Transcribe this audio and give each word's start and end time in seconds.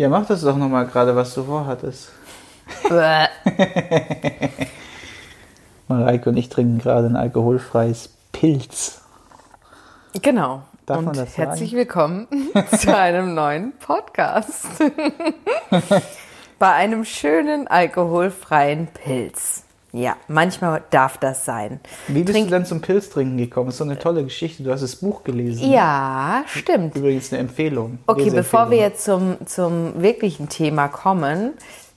Ja, 0.00 0.08
mach 0.08 0.24
das 0.24 0.40
doch 0.40 0.56
nochmal 0.56 0.86
gerade, 0.86 1.14
was 1.14 1.34
du 1.34 1.44
vorhattest. 1.44 2.10
Mareike 5.88 6.30
und 6.30 6.38
ich 6.38 6.48
trinken 6.48 6.78
gerade 6.78 7.06
ein 7.06 7.16
alkoholfreies 7.16 8.08
Pilz. 8.32 9.02
genau. 10.22 10.62
Darf 10.86 11.00
und 11.00 11.04
man 11.04 11.16
das 11.16 11.36
herzlich 11.36 11.72
sagen? 11.72 11.80
willkommen 11.80 12.28
zu 12.78 12.96
einem 12.96 13.34
neuen 13.34 13.74
Podcast. 13.76 14.68
Bei 16.58 16.72
einem 16.72 17.04
schönen 17.04 17.68
alkoholfreien 17.68 18.86
Pilz. 18.86 19.64
Ja, 19.92 20.16
manchmal 20.28 20.82
darf 20.90 21.18
das 21.18 21.44
sein. 21.44 21.80
Wie 22.06 22.22
bist 22.22 22.32
Trink- 22.34 22.48
du 22.48 22.54
denn 22.54 22.64
zum 22.64 22.80
Pilztrinken 22.80 23.36
gekommen? 23.38 23.66
Das 23.66 23.74
ist 23.74 23.78
so 23.78 23.84
eine 23.84 23.98
tolle 23.98 24.22
Geschichte. 24.22 24.62
Du 24.62 24.70
hast 24.70 24.82
das 24.82 24.96
Buch 24.96 25.24
gelesen. 25.24 25.70
Ja, 25.70 26.44
stimmt. 26.46 26.94
Übrigens 26.96 27.32
eine 27.32 27.40
Empfehlung. 27.40 27.98
Okay, 28.06 28.30
bevor 28.30 28.70
wir 28.70 28.78
jetzt 28.78 29.04
zum, 29.04 29.36
zum 29.46 30.00
wirklichen 30.00 30.48
Thema 30.48 30.88
kommen, 30.88 31.54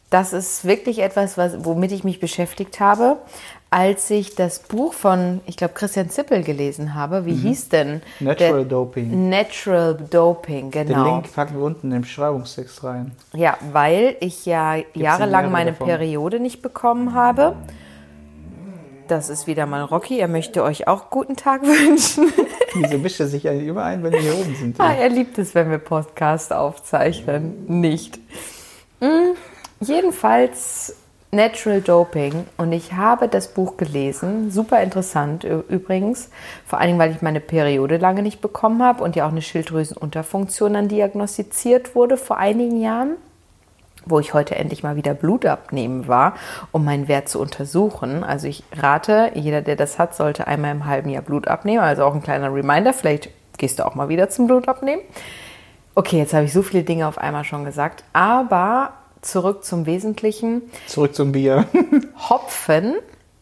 das 0.10 0.34
ist 0.34 0.66
wirklich 0.66 1.00
etwas, 1.00 1.38
was, 1.38 1.66
womit 1.66 1.92
ich 1.92 2.04
mich 2.04 2.20
beschäftigt 2.20 2.80
habe, 2.80 3.18
als 3.74 4.12
ich 4.12 4.36
das 4.36 4.60
Buch 4.60 4.94
von, 4.94 5.42
ich 5.48 5.58
glaube, 5.58 5.74
Christian 5.74 6.08
Zippel 6.08 6.44
gelesen 6.44 6.94
habe. 6.94 7.26
Wie 7.26 7.34
hieß 7.34 7.70
denn? 7.70 8.04
Mhm. 8.20 8.28
Natural 8.28 8.54
der, 8.54 8.66
Doping. 8.66 9.30
Natural 9.30 9.98
Doping, 10.12 10.70
Den 10.70 10.88
genau. 10.90 11.16
Link 11.16 11.34
packen 11.34 11.56
wir 11.58 11.64
unten 11.64 11.92
im 11.92 12.02
Beschreibungstext 12.02 12.84
rein. 12.84 13.14
Ja, 13.34 13.58
weil 13.72 14.16
ich 14.20 14.46
ja 14.46 14.76
jahrelang 14.94 15.46
mehrere 15.46 15.52
meine 15.52 15.72
davon? 15.72 15.88
Periode 15.88 16.40
nicht 16.40 16.62
bekommen 16.62 17.16
habe. 17.16 17.56
Das 19.08 19.30
ist 19.30 19.48
wieder 19.48 19.66
mal 19.66 19.82
Rocky. 19.82 20.20
Er 20.20 20.28
möchte 20.28 20.62
euch 20.62 20.88
auch 20.88 21.10
guten 21.10 21.36
Tag 21.36 21.64
wünschen. 21.64 22.32
Wieso 22.76 23.00
mischt 23.00 23.22
er 23.22 23.28
sich 23.28 23.50
eigentlich 23.50 23.70
immer 23.70 23.86
ein, 23.86 24.04
wenn 24.04 24.14
wir 24.14 24.20
hier 24.20 24.38
oben 24.38 24.56
sind? 24.56 24.80
Ah, 24.80 24.94
er 24.94 25.10
liebt 25.10 25.40
es, 25.40 25.56
wenn 25.56 25.72
wir 25.72 25.80
Podcast 25.80 26.54
aufzeichnen. 26.54 27.66
Nicht. 27.66 28.20
Mm, 29.00 29.34
jedenfalls 29.80 30.96
Natural 31.34 31.82
Doping. 31.82 32.46
Und 32.58 32.72
ich 32.72 32.94
habe 32.94 33.28
das 33.28 33.50
Buch 33.50 33.78
gelesen. 33.78 34.52
Super 34.52 34.82
interessant 34.82 35.44
übrigens. 35.44 36.30
Vor 36.66 36.80
allem, 36.80 36.98
weil 37.00 37.12
ich 37.12 37.22
meine 37.22 37.40
Periode 37.40 37.98
lange 37.98 38.22
nicht 38.22 38.42
bekommen 38.42 38.84
habe 38.84 39.04
und 39.04 39.16
ja 39.16 39.26
auch 39.26 39.32
eine 39.32 39.42
Schilddrüsenunterfunktion 39.42 40.74
dann 40.74 40.88
diagnostiziert 40.88 41.96
wurde 41.96 42.18
vor 42.18 42.38
einigen 42.38 42.80
Jahren 42.82 43.18
wo 44.06 44.20
ich 44.20 44.34
heute 44.34 44.56
endlich 44.56 44.84
mal 44.84 44.96
wieder 44.96 45.14
Blut 45.14 45.46
abnehmen 45.46 46.08
war, 46.08 46.34
um 46.72 46.84
meinen 46.84 47.08
Wert 47.08 47.30
zu 47.30 47.40
untersuchen. 47.40 48.24
Also 48.24 48.48
ich 48.48 48.64
rate, 48.74 49.32
jeder, 49.34 49.62
der 49.62 49.76
das 49.76 49.98
hat, 49.98 50.16
sollte 50.16 50.48
einmal 50.48 50.72
im 50.72 50.86
halben 50.86 51.10
Jahr 51.10 51.24
Blut 51.24 51.48
abnehmen. 51.48 51.82
Also 51.82 52.04
auch 52.04 52.14
ein 52.14 52.22
kleiner 52.22 52.54
Reminder, 52.54 52.94
vielleicht 52.94 53.30
gehst 53.58 53.80
du 53.80 53.86
auch 53.86 53.96
mal 53.96 54.10
wieder 54.10 54.30
zum 54.30 54.48
Blut 54.48 54.68
abnehmen. 54.68 55.02
Okay, 55.96 56.18
jetzt 56.18 56.34
habe 56.34 56.46
ich 56.46 56.54
so 56.54 56.64
viele 56.64 56.84
Dinge 56.84 57.08
auf 57.08 57.18
einmal 57.18 57.44
schon 57.44 57.66
gesagt, 57.66 58.04
aber 58.14 58.94
zurück 59.26 59.64
zum 59.64 59.86
Wesentlichen. 59.86 60.64
Zurück 60.88 61.16
zum 61.16 61.32
Bier. 61.32 61.66
Hopfen 62.30 62.96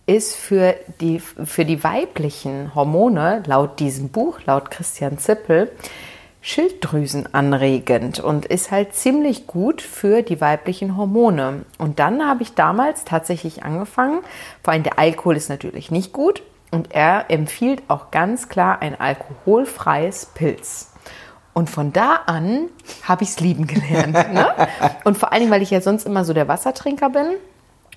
ist 0.05 0.35
für 0.35 0.75
die, 0.99 1.19
für 1.19 1.65
die 1.65 1.83
weiblichen 1.83 2.73
Hormone, 2.75 3.43
laut 3.45 3.79
diesem 3.79 4.09
Buch, 4.09 4.39
laut 4.45 4.71
Christian 4.71 5.17
Zippel, 5.17 5.71
schilddrüsenanregend 6.41 8.19
und 8.19 8.45
ist 8.45 8.71
halt 8.71 8.95
ziemlich 8.95 9.45
gut 9.47 9.81
für 9.81 10.23
die 10.23 10.41
weiblichen 10.41 10.97
Hormone. 10.97 11.65
Und 11.77 11.99
dann 11.99 12.27
habe 12.27 12.43
ich 12.43 12.55
damals 12.55 13.05
tatsächlich 13.05 13.63
angefangen, 13.63 14.21
vor 14.63 14.73
allem 14.73 14.83
der 14.83 14.97
Alkohol 14.97 15.37
ist 15.37 15.49
natürlich 15.49 15.91
nicht 15.91 16.13
gut 16.13 16.41
und 16.71 16.93
er 16.93 17.29
empfiehlt 17.29 17.83
auch 17.89 18.11
ganz 18.11 18.49
klar 18.49 18.81
ein 18.81 18.99
alkoholfreies 18.99 20.27
Pilz. 20.33 20.90
Und 21.53 21.69
von 21.69 21.91
da 21.91 22.21
an 22.27 22.69
habe 23.03 23.23
ich 23.23 23.29
es 23.29 23.39
lieben 23.39 23.67
gelernt. 23.67 24.13
Ne? 24.33 24.47
Und 25.03 25.17
vor 25.17 25.31
allen 25.31 25.41
Dingen, 25.41 25.51
weil 25.51 25.61
ich 25.61 25.71
ja 25.71 25.81
sonst 25.81 26.05
immer 26.05 26.23
so 26.23 26.33
der 26.33 26.47
Wassertrinker 26.47 27.09
bin. 27.09 27.25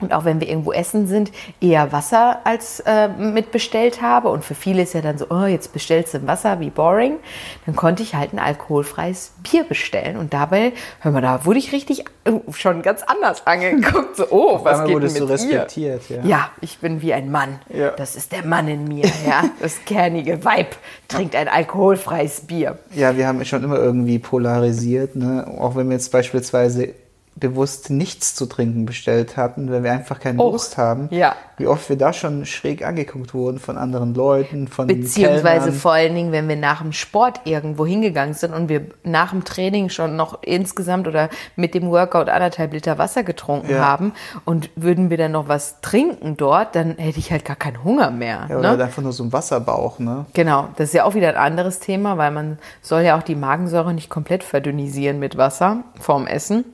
Und 0.01 0.13
auch 0.13 0.25
wenn 0.25 0.41
wir 0.41 0.49
irgendwo 0.49 0.73
essen 0.73 1.07
sind, 1.07 1.31
eher 1.61 1.93
Wasser 1.93 2.41
als 2.43 2.81
äh, 2.81 3.09
mitbestellt 3.09 4.03
habe. 4.03 4.29
Und 4.29 4.45
für 4.45 4.57
viele 4.57 4.83
ist 4.83 4.93
ja 4.93 5.01
dann 5.01 5.19
so, 5.19 5.27
oh, 5.31 5.45
jetzt 5.45 5.73
bestellst 5.73 6.15
du 6.15 6.27
Wasser, 6.27 6.59
wie 6.59 6.71
boring. 6.71 7.19
Dann 7.65 7.77
konnte 7.77 8.03
ich 8.03 8.17
halt 8.17 8.33
ein 8.33 8.41
alkoholfreies 8.41 9.35
Bier 9.49 9.63
bestellen. 9.63 10.17
Und 10.17 10.35
dabei, 10.35 10.73
hör 10.99 11.13
mal, 11.13 11.21
da 11.21 11.45
wurde 11.45 11.61
ich 11.61 11.71
richtig 11.71 12.05
äh, 12.25 12.33
schon 12.53 12.83
ganz 12.83 13.03
anders 13.05 13.47
angeguckt. 13.47 14.17
So, 14.17 14.27
oh, 14.31 14.61
was 14.65 14.73
einmal 14.73 14.87
geht 14.87 14.95
wurdest 14.95 15.21
du 15.21 15.27
mit 15.27 15.29
dir? 15.29 15.35
respektiert, 15.35 16.03
ja. 16.11 16.25
Ja, 16.25 16.51
ich 16.61 16.79
bin 16.79 17.01
wie 17.01 17.15
ein 17.15 17.31
Mann. 17.31 17.61
Ja. 17.69 17.91
Das 17.91 18.17
ist 18.17 18.33
der 18.33 18.45
Mann 18.45 18.67
in 18.67 18.89
mir. 18.89 19.07
Ja, 19.27 19.45
das 19.61 19.85
kernige 19.85 20.45
Weib 20.45 20.77
trinkt 21.07 21.37
ein 21.37 21.47
alkoholfreies 21.47 22.43
Bier. 22.43 22.79
Ja, 22.95 23.17
wir 23.17 23.29
haben 23.29 23.45
schon 23.45 23.63
immer 23.63 23.79
irgendwie 23.79 24.19
polarisiert, 24.19 25.15
ne? 25.15 25.47
Auch 25.59 25.77
wenn 25.77 25.89
wir 25.89 25.95
jetzt 25.95 26.11
beispielsweise 26.11 26.95
bewusst 27.37 27.91
nichts 27.91 28.35
zu 28.35 28.47
trinken 28.47 28.87
bestellt 28.87 29.37
hatten, 29.37 29.71
weil 29.71 29.83
wir 29.83 29.91
einfach 29.93 30.21
keine 30.21 30.41
Oh, 30.41 30.53
Lust 30.53 30.79
haben. 30.79 31.09
ja. 31.11 31.35
Wie 31.57 31.69
oft 31.69 31.89
wir 31.89 31.97
da 31.97 32.13
schon 32.13 32.47
schräg 32.47 32.85
angeguckt 32.85 33.33
wurden 33.33 33.61
von 33.61 33.79
anderen 33.79 34.13
Leuten, 34.15 34.67
von 34.67 34.89
Beziehungsweise 34.89 35.43
Kellnern. 35.67 35.73
vor 35.75 35.93
allen 35.93 36.15
Dingen, 36.15 36.33
wenn 36.33 36.49
wir 36.49 36.57
nach 36.57 36.83
dem 36.83 36.93
Sport 36.93 37.43
irgendwo 37.45 37.87
hingegangen 37.87 38.35
sind 38.35 38.53
und 38.55 38.69
wir 38.69 38.87
nach 39.05 39.31
dem 39.31 39.45
Training 39.45 39.89
schon 39.89 40.17
noch 40.17 40.43
insgesamt 40.43 41.07
oder 41.07 41.29
mit 41.55 41.75
dem 41.75 41.91
Workout 41.91 42.29
anderthalb 42.29 42.73
Liter 42.73 42.99
Wasser 42.99 43.23
getrunken 43.23 43.71
Ja. 43.71 43.79
haben 43.87 44.15
und 44.45 44.71
würden 44.75 45.11
wir 45.11 45.17
dann 45.17 45.31
noch 45.33 45.47
was 45.49 45.81
trinken 45.81 46.37
dort, 46.37 46.75
dann 46.75 46.97
hätte 46.99 47.19
ich 47.21 47.31
halt 47.31 47.45
gar 47.45 47.57
keinen 47.57 47.85
Hunger 47.85 48.11
mehr. 48.11 48.47
Ja, 48.49 48.59
oder 48.59 48.77
ne? 48.77 48.83
einfach 48.85 49.03
nur 49.03 49.13
so 49.13 49.23
ein 49.23 49.33
Wasserbauch, 49.33 50.01
ne? 50.01 50.27
Genau, 50.35 50.69
das 50.77 50.89
ist 50.89 50.95
ja 50.95 51.05
auch 51.05 51.15
wieder 51.15 51.29
ein 51.29 51.37
anderes 51.37 51.79
Thema, 51.79 52.17
weil 52.19 52.33
man 52.33 52.59
soll 52.83 53.03
ja 53.03 53.17
auch 53.17 53.23
die 53.23 53.37
Magensäure 53.37 53.95
nicht 53.95 54.09
komplett 54.11 54.43
verdünnisieren 54.43 55.21
mit 55.21 55.37
Wasser 55.37 55.85
vorm 56.01 56.27
Essen. 56.27 56.65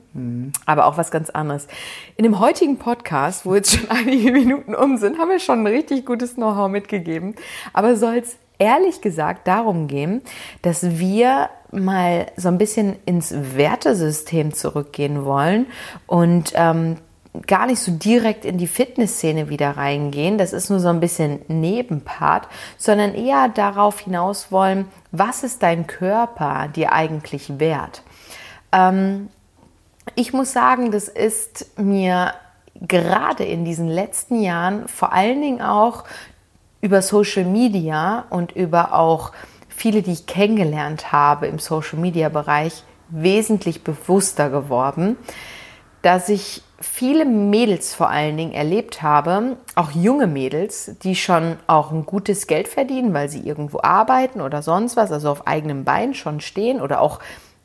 Aber 0.65 0.85
auch 0.85 0.97
was 0.97 1.09
ganz 1.11 1.29
anderes. 1.29 1.67
In 2.17 2.23
dem 2.23 2.39
heutigen 2.39 2.77
Podcast, 2.77 3.45
wo 3.45 3.55
jetzt 3.55 3.75
schon 3.75 3.89
einige 3.89 4.31
Minuten 4.31 4.75
um 4.75 4.97
sind, 4.97 5.17
haben 5.17 5.29
wir 5.29 5.39
schon 5.39 5.63
ein 5.63 5.67
richtig 5.67 6.05
gutes 6.05 6.35
Know-how 6.35 6.69
mitgegeben. 6.69 7.35
Aber 7.73 7.95
soll 7.95 8.15
es 8.17 8.37
ehrlich 8.59 9.01
gesagt 9.01 9.47
darum 9.47 9.87
gehen, 9.87 10.21
dass 10.61 10.99
wir 10.99 11.49
mal 11.71 12.27
so 12.35 12.49
ein 12.49 12.57
bisschen 12.57 12.97
ins 13.05 13.33
Wertesystem 13.33 14.53
zurückgehen 14.53 15.25
wollen 15.25 15.65
und 16.05 16.51
ähm, 16.55 16.97
gar 17.47 17.65
nicht 17.65 17.79
so 17.79 17.91
direkt 17.93 18.45
in 18.45 18.57
die 18.57 18.67
Fitnessszene 18.67 19.49
wieder 19.49 19.77
reingehen. 19.77 20.37
Das 20.37 20.53
ist 20.53 20.69
nur 20.69 20.79
so 20.79 20.89
ein 20.89 20.99
bisschen 20.99 21.39
Nebenpart, 21.47 22.47
sondern 22.77 23.15
eher 23.15 23.47
darauf 23.49 24.01
hinaus 24.01 24.51
wollen, 24.51 24.85
was 25.11 25.43
ist 25.43 25.63
dein 25.63 25.87
Körper 25.87 26.67
dir 26.67 26.91
eigentlich 26.91 27.59
wert? 27.59 28.03
Ähm, 28.73 29.29
ich 30.15 30.33
muss 30.33 30.53
sagen, 30.53 30.91
das 30.91 31.07
ist 31.07 31.77
mir 31.77 32.33
gerade 32.75 33.43
in 33.43 33.65
diesen 33.65 33.87
letzten 33.87 34.41
Jahren 34.41 34.87
vor 34.87 35.13
allen 35.13 35.41
Dingen 35.41 35.61
auch 35.61 36.03
über 36.81 37.01
Social 37.01 37.45
Media 37.45 38.25
und 38.29 38.51
über 38.53 38.93
auch 38.93 39.31
viele, 39.69 40.01
die 40.01 40.13
ich 40.13 40.25
kennengelernt 40.25 41.11
habe 41.11 41.47
im 41.47 41.59
Social 41.59 41.99
Media 41.99 42.29
Bereich, 42.29 42.83
wesentlich 43.09 43.83
bewusster 43.83 44.49
geworden, 44.49 45.17
dass 46.01 46.29
ich 46.29 46.63
viele 46.79 47.25
Mädels 47.25 47.93
vor 47.93 48.09
allen 48.09 48.37
Dingen 48.37 48.53
erlebt 48.53 49.03
habe, 49.03 49.57
auch 49.75 49.91
junge 49.91 50.25
Mädels, 50.25 50.95
die 51.03 51.15
schon 51.15 51.57
auch 51.67 51.91
ein 51.91 52.05
gutes 52.05 52.47
Geld 52.47 52.67
verdienen, 52.67 53.13
weil 53.13 53.29
sie 53.29 53.41
irgendwo 53.41 53.81
arbeiten 53.83 54.41
oder 54.41 54.63
sonst 54.63 54.95
was, 54.97 55.11
also 55.11 55.29
auf 55.29 55.45
eigenem 55.45 55.83
Bein 55.83 56.15
schon 56.15 56.41
stehen 56.41 56.81
oder 56.81 57.01
auch 57.01 57.19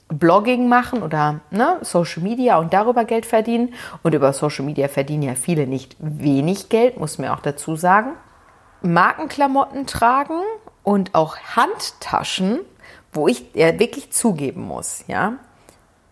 Blogging 0.09 0.69
machen 0.69 1.03
oder 1.03 1.41
ne, 1.51 1.79
Social 1.83 2.23
Media 2.23 2.59
und 2.59 2.73
darüber 2.73 3.05
Geld 3.05 3.27
verdienen. 3.27 3.75
Und 4.03 4.15
über 4.15 4.33
Social 4.33 4.65
Media 4.65 4.89
verdienen 4.89 5.23
ja 5.23 5.35
viele 5.35 5.67
nicht 5.67 5.97
wenig 5.99 6.69
Geld, 6.69 6.99
muss 6.99 7.19
man 7.19 7.31
auch 7.31 7.41
dazu 7.41 7.77
sagen. 7.77 8.13
Markenklamotten 8.83 9.87
tragen 9.87 10.41
und 10.83 11.15
auch 11.15 11.37
Handtaschen, 11.57 12.61
wo 13.13 13.27
ich 13.27 13.55
ja 13.55 13.79
wirklich 13.79 14.13
zugeben 14.13 14.63
muss, 14.63 15.05
ja, 15.09 15.35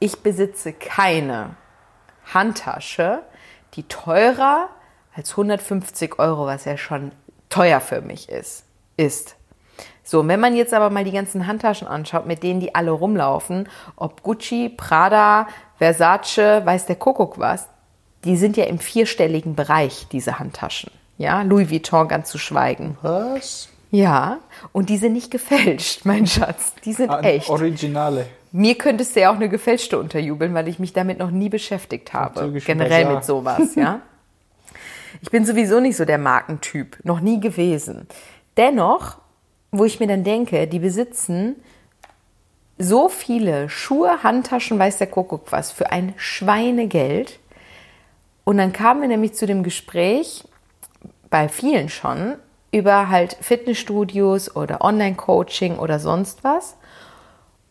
ich 0.00 0.20
besitze 0.20 0.72
keine 0.72 1.56
Handtasche, 2.32 3.22
die 3.74 3.84
teurer 3.84 4.68
als 5.14 5.30
150 5.32 6.18
Euro, 6.18 6.46
was 6.46 6.64
ja 6.64 6.76
schon 6.76 7.12
teuer 7.48 7.80
für 7.80 8.00
mich 8.00 8.28
ist, 8.28 8.64
ist. 8.96 9.36
So, 10.02 10.20
und 10.20 10.28
wenn 10.28 10.40
man 10.40 10.54
jetzt 10.54 10.74
aber 10.74 10.90
mal 10.90 11.04
die 11.04 11.12
ganzen 11.12 11.46
Handtaschen 11.46 11.88
anschaut, 11.88 12.26
mit 12.26 12.42
denen 12.42 12.60
die 12.60 12.74
alle 12.74 12.90
rumlaufen, 12.90 13.68
ob 13.96 14.22
Gucci, 14.22 14.68
Prada, 14.68 15.46
Versace, 15.78 16.64
weiß 16.64 16.86
der 16.86 16.96
Kuckuck 16.96 17.38
was, 17.38 17.68
die 18.24 18.36
sind 18.36 18.56
ja 18.56 18.64
im 18.64 18.78
vierstelligen 18.78 19.54
Bereich, 19.54 20.06
diese 20.12 20.38
Handtaschen. 20.38 20.90
Ja, 21.16 21.42
Louis 21.42 21.70
Vuitton 21.70 22.08
ganz 22.08 22.28
zu 22.30 22.38
schweigen. 22.38 22.98
Was? 23.02 23.68
Ja, 23.90 24.38
und 24.72 24.88
die 24.88 24.96
sind 24.96 25.12
nicht 25.12 25.30
gefälscht, 25.30 26.00
mein 26.04 26.26
Schatz. 26.26 26.74
Die 26.84 26.92
sind 26.92 27.10
Ah, 27.10 27.20
echt. 27.20 27.48
Originale. 27.48 28.26
Mir 28.52 28.76
könntest 28.76 29.16
du 29.16 29.20
ja 29.20 29.30
auch 29.30 29.36
eine 29.36 29.48
gefälschte 29.48 29.98
unterjubeln, 29.98 30.54
weil 30.54 30.68
ich 30.68 30.78
mich 30.78 30.92
damit 30.92 31.18
noch 31.18 31.30
nie 31.30 31.48
beschäftigt 31.48 32.12
habe. 32.12 32.52
Generell 32.60 33.06
mit 33.14 33.24
sowas, 33.24 33.74
ja. 33.74 34.00
Ich 35.22 35.30
bin 35.30 35.46
sowieso 35.46 35.80
nicht 35.80 35.96
so 35.96 36.04
der 36.04 36.18
Markentyp, 36.18 36.98
noch 37.04 37.20
nie 37.20 37.40
gewesen. 37.40 38.08
Dennoch, 38.56 39.18
wo 39.78 39.84
ich 39.84 39.98
mir 39.98 40.06
dann 40.06 40.22
denke, 40.22 40.68
die 40.68 40.78
besitzen 40.78 41.56
so 42.78 43.08
viele 43.08 43.68
Schuhe, 43.68 44.22
Handtaschen, 44.22 44.78
weiß 44.78 44.98
der 44.98 45.08
Kuckuck 45.08 45.50
was, 45.50 45.72
für 45.72 45.90
ein 45.90 46.14
Schweinegeld. 46.16 47.40
Und 48.44 48.58
dann 48.58 48.72
kamen 48.72 49.00
wir 49.00 49.08
nämlich 49.08 49.34
zu 49.34 49.46
dem 49.46 49.62
Gespräch, 49.62 50.44
bei 51.28 51.48
vielen 51.48 51.88
schon, 51.88 52.36
über 52.70 53.08
halt 53.08 53.36
Fitnessstudios 53.40 54.54
oder 54.54 54.80
Online-Coaching 54.82 55.78
oder 55.78 55.98
sonst 55.98 56.44
was. 56.44 56.76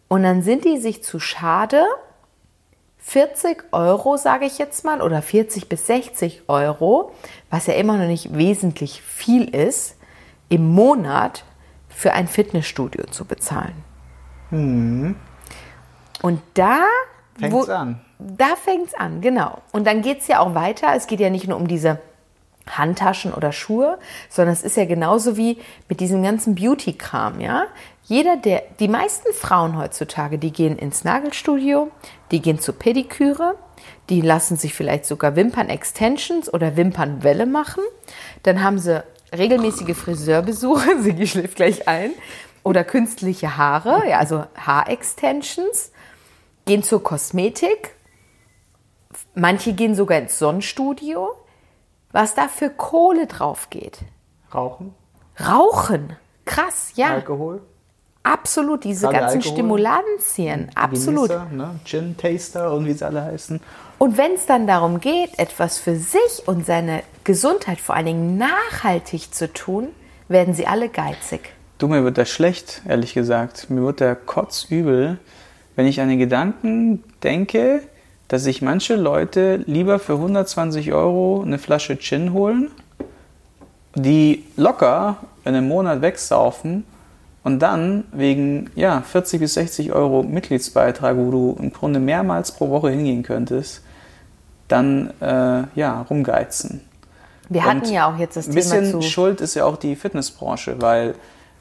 Und 0.10 0.24
dann 0.24 0.42
sind 0.42 0.66
die 0.66 0.78
sich 0.78 1.04
zu 1.04 1.20
schade, 1.20 1.86
40 2.98 3.66
Euro, 3.72 4.18
sage 4.18 4.46
ich 4.46 4.58
jetzt 4.58 4.84
mal, 4.84 5.02
oder 5.02 5.22
40 5.22 5.70
bis 5.70 5.88
60 5.88 6.44
Euro, 6.48 7.12
was 7.50 7.68
ja 7.68 7.74
immer 7.76 7.98
noch 7.98 8.08
nicht 8.08 8.36
wesentlich 8.36 9.02
viel 9.02 9.54
ist, 9.54 9.98
im 10.50 10.70
Monat 10.70 11.44
für 11.96 12.14
ein 12.14 12.28
Fitnessstudio 12.28 13.06
zu 13.06 13.26
bezahlen. 13.26 13.76
Hm. 14.50 15.16
Und 16.22 16.42
da 16.54 16.82
Fängt's 17.40 17.70
an. 17.70 18.00
Da 18.20 18.56
fängt 18.56 18.88
es 18.88 18.94
an, 18.94 19.22
genau. 19.22 19.62
Und 19.72 19.88
dann 19.88 20.02
geht 20.02 20.22
es 20.22 20.28
ja 20.28 20.40
auch 20.40 20.56
weiter. 20.56 20.94
Es 20.96 21.08
geht 21.08 21.20
ja 21.20 21.30
nicht 21.30 21.48
nur 21.48 21.58
um 21.58 21.68
diese 21.68 22.00
Handtaschen 22.70 23.34
oder 23.34 23.52
Schuhe, 23.52 23.98
sondern 24.30 24.54
es 24.54 24.64
ist 24.64 24.78
ja 24.78 24.86
genauso 24.86 25.36
wie 25.36 25.58
mit 25.90 26.00
diesem 26.00 26.24
ganzen 26.24 26.56
Beauty-Kram, 26.56 27.42
ja. 27.42 27.66
Jeder 28.04 28.38
der, 28.38 28.64
die 28.80 28.88
meisten 28.88 29.34
Frauen 29.34 29.78
heutzutage, 29.78 30.38
die 30.38 30.52
gehen 30.52 30.78
ins 30.78 31.04
Nagelstudio, 31.04 31.90
die 32.32 32.42
gehen 32.42 32.60
zur 32.60 32.78
Pediküre, 32.78 33.56
die 34.10 34.22
lassen 34.22 34.58
sich 34.58 34.74
vielleicht 34.74 35.06
sogar 35.06 35.36
Wimpern-Extensions 35.36 36.54
oder 36.54 36.76
Wimpernwelle 36.76 37.46
machen. 37.46 37.84
Dann 38.44 38.62
haben 38.62 38.78
sie 38.78 39.04
regelmäßige 39.38 39.96
Friseurbesuche, 39.96 41.02
sie 41.02 41.28
schläft 41.28 41.56
gleich 41.56 41.88
ein, 41.88 42.12
oder 42.64 42.84
künstliche 42.84 43.58
Haare, 43.58 44.08
ja, 44.08 44.20
also 44.20 44.46
Haarextensions, 44.56 45.92
gehen 46.66 46.84
zur 46.84 47.04
Kosmetik, 47.04 47.96
manche 49.36 49.74
gehen 49.74 49.96
sogar 49.96 50.18
ins 50.20 50.40
Sonnenstudio. 50.40 51.32
Was 52.12 52.36
da 52.36 52.48
für 52.48 52.70
Kohle 52.70 53.26
drauf 53.26 53.72
geht. 53.72 54.00
Rauchen, 54.54 54.94
Rauchen, 55.40 56.16
krass, 56.46 56.92
ja, 56.96 57.08
Alkohol, 57.08 57.64
absolut, 58.24 58.84
diese 58.84 59.08
Gerade 59.08 59.20
ganzen 59.20 59.38
Alkohol. 59.38 59.54
Stimulantien, 59.54 60.70
absolut. 60.76 61.30
Genießer, 61.30 61.48
ne? 61.52 61.76
Gin 61.86 62.18
Taster 62.18 62.74
und 62.74 62.86
wie 62.86 62.94
sie 62.94 63.06
alle 63.06 63.24
heißen. 63.24 63.60
Und 64.00 64.18
wenn 64.18 64.34
es 64.34 64.46
dann 64.46 64.66
darum 64.66 65.00
geht, 65.00 65.38
etwas 65.38 65.78
für 65.78 65.96
sich 65.96 66.42
und 66.46 66.66
seine 66.66 67.04
Gesundheit 67.24 67.80
vor 67.80 67.96
allen 67.96 68.08
Dingen 68.08 68.38
nachhaltig 68.38 69.34
zu 69.34 69.52
tun, 69.52 69.90
werden 70.28 70.54
sie 70.54 70.66
alle 70.66 70.90
geizig. 70.90 71.54
Du, 71.78 71.88
mir 71.88 72.04
wird 72.04 72.18
das 72.18 72.30
schlecht, 72.30 72.82
ehrlich 72.88 73.14
gesagt. 73.14 73.70
Mir 73.70 73.84
wird 73.84 74.00
der 74.00 74.16
kotzübel, 74.16 75.20
wenn 75.76 75.86
ich 75.86 76.02
an 76.02 76.10
den 76.10 76.20
Gedanken 76.20 77.04
denke, 77.24 77.82
dass 78.28 78.44
sich 78.44 78.62
manche 78.62 78.96
Leute 78.96 79.58
lieber 79.66 80.00
für 80.00 80.14
120 80.14 80.94
Euro 80.94 81.44
eine 81.46 81.60
Flasche 81.60 81.98
Gin 81.98 82.34
holen, 82.34 82.72
die 83.96 84.44
locker 84.56 85.18
in 85.46 85.56
einem 85.56 85.68
Monat 85.68 86.02
wegsaufen 86.02 86.86
und 87.44 87.60
dann 87.60 88.06
wegen 88.12 88.70
ja, 88.76 89.02
40 89.02 89.40
bis 89.40 89.54
60 89.56 89.92
Euro 89.94 90.24
Mitgliedsbeitrag, 90.24 91.18
wo 91.18 91.32
du 91.32 91.58
im 91.60 91.72
Grunde 91.74 92.00
mehrmals 92.00 92.52
pro 92.54 92.70
Woche 92.70 92.90
hingehen 92.92 93.24
könntest, 93.24 93.82
dann 94.68 95.12
äh, 95.20 95.64
ja, 95.76 96.02
rumgeizen. 96.10 96.82
Wir 97.50 97.66
hatten 97.66 97.82
Und 97.82 97.92
ja 97.92 98.12
auch 98.12 98.18
jetzt 98.18 98.38
das 98.38 98.48
Ein 98.48 98.52
Thema 98.54 98.62
bisschen 98.76 98.92
zu. 98.92 99.02
schuld 99.02 99.42
ist 99.42 99.56
ja 99.56 99.66
auch 99.66 99.78
die 99.78 99.96
Fitnessbranche, 99.96 100.82
weil 100.82 101.16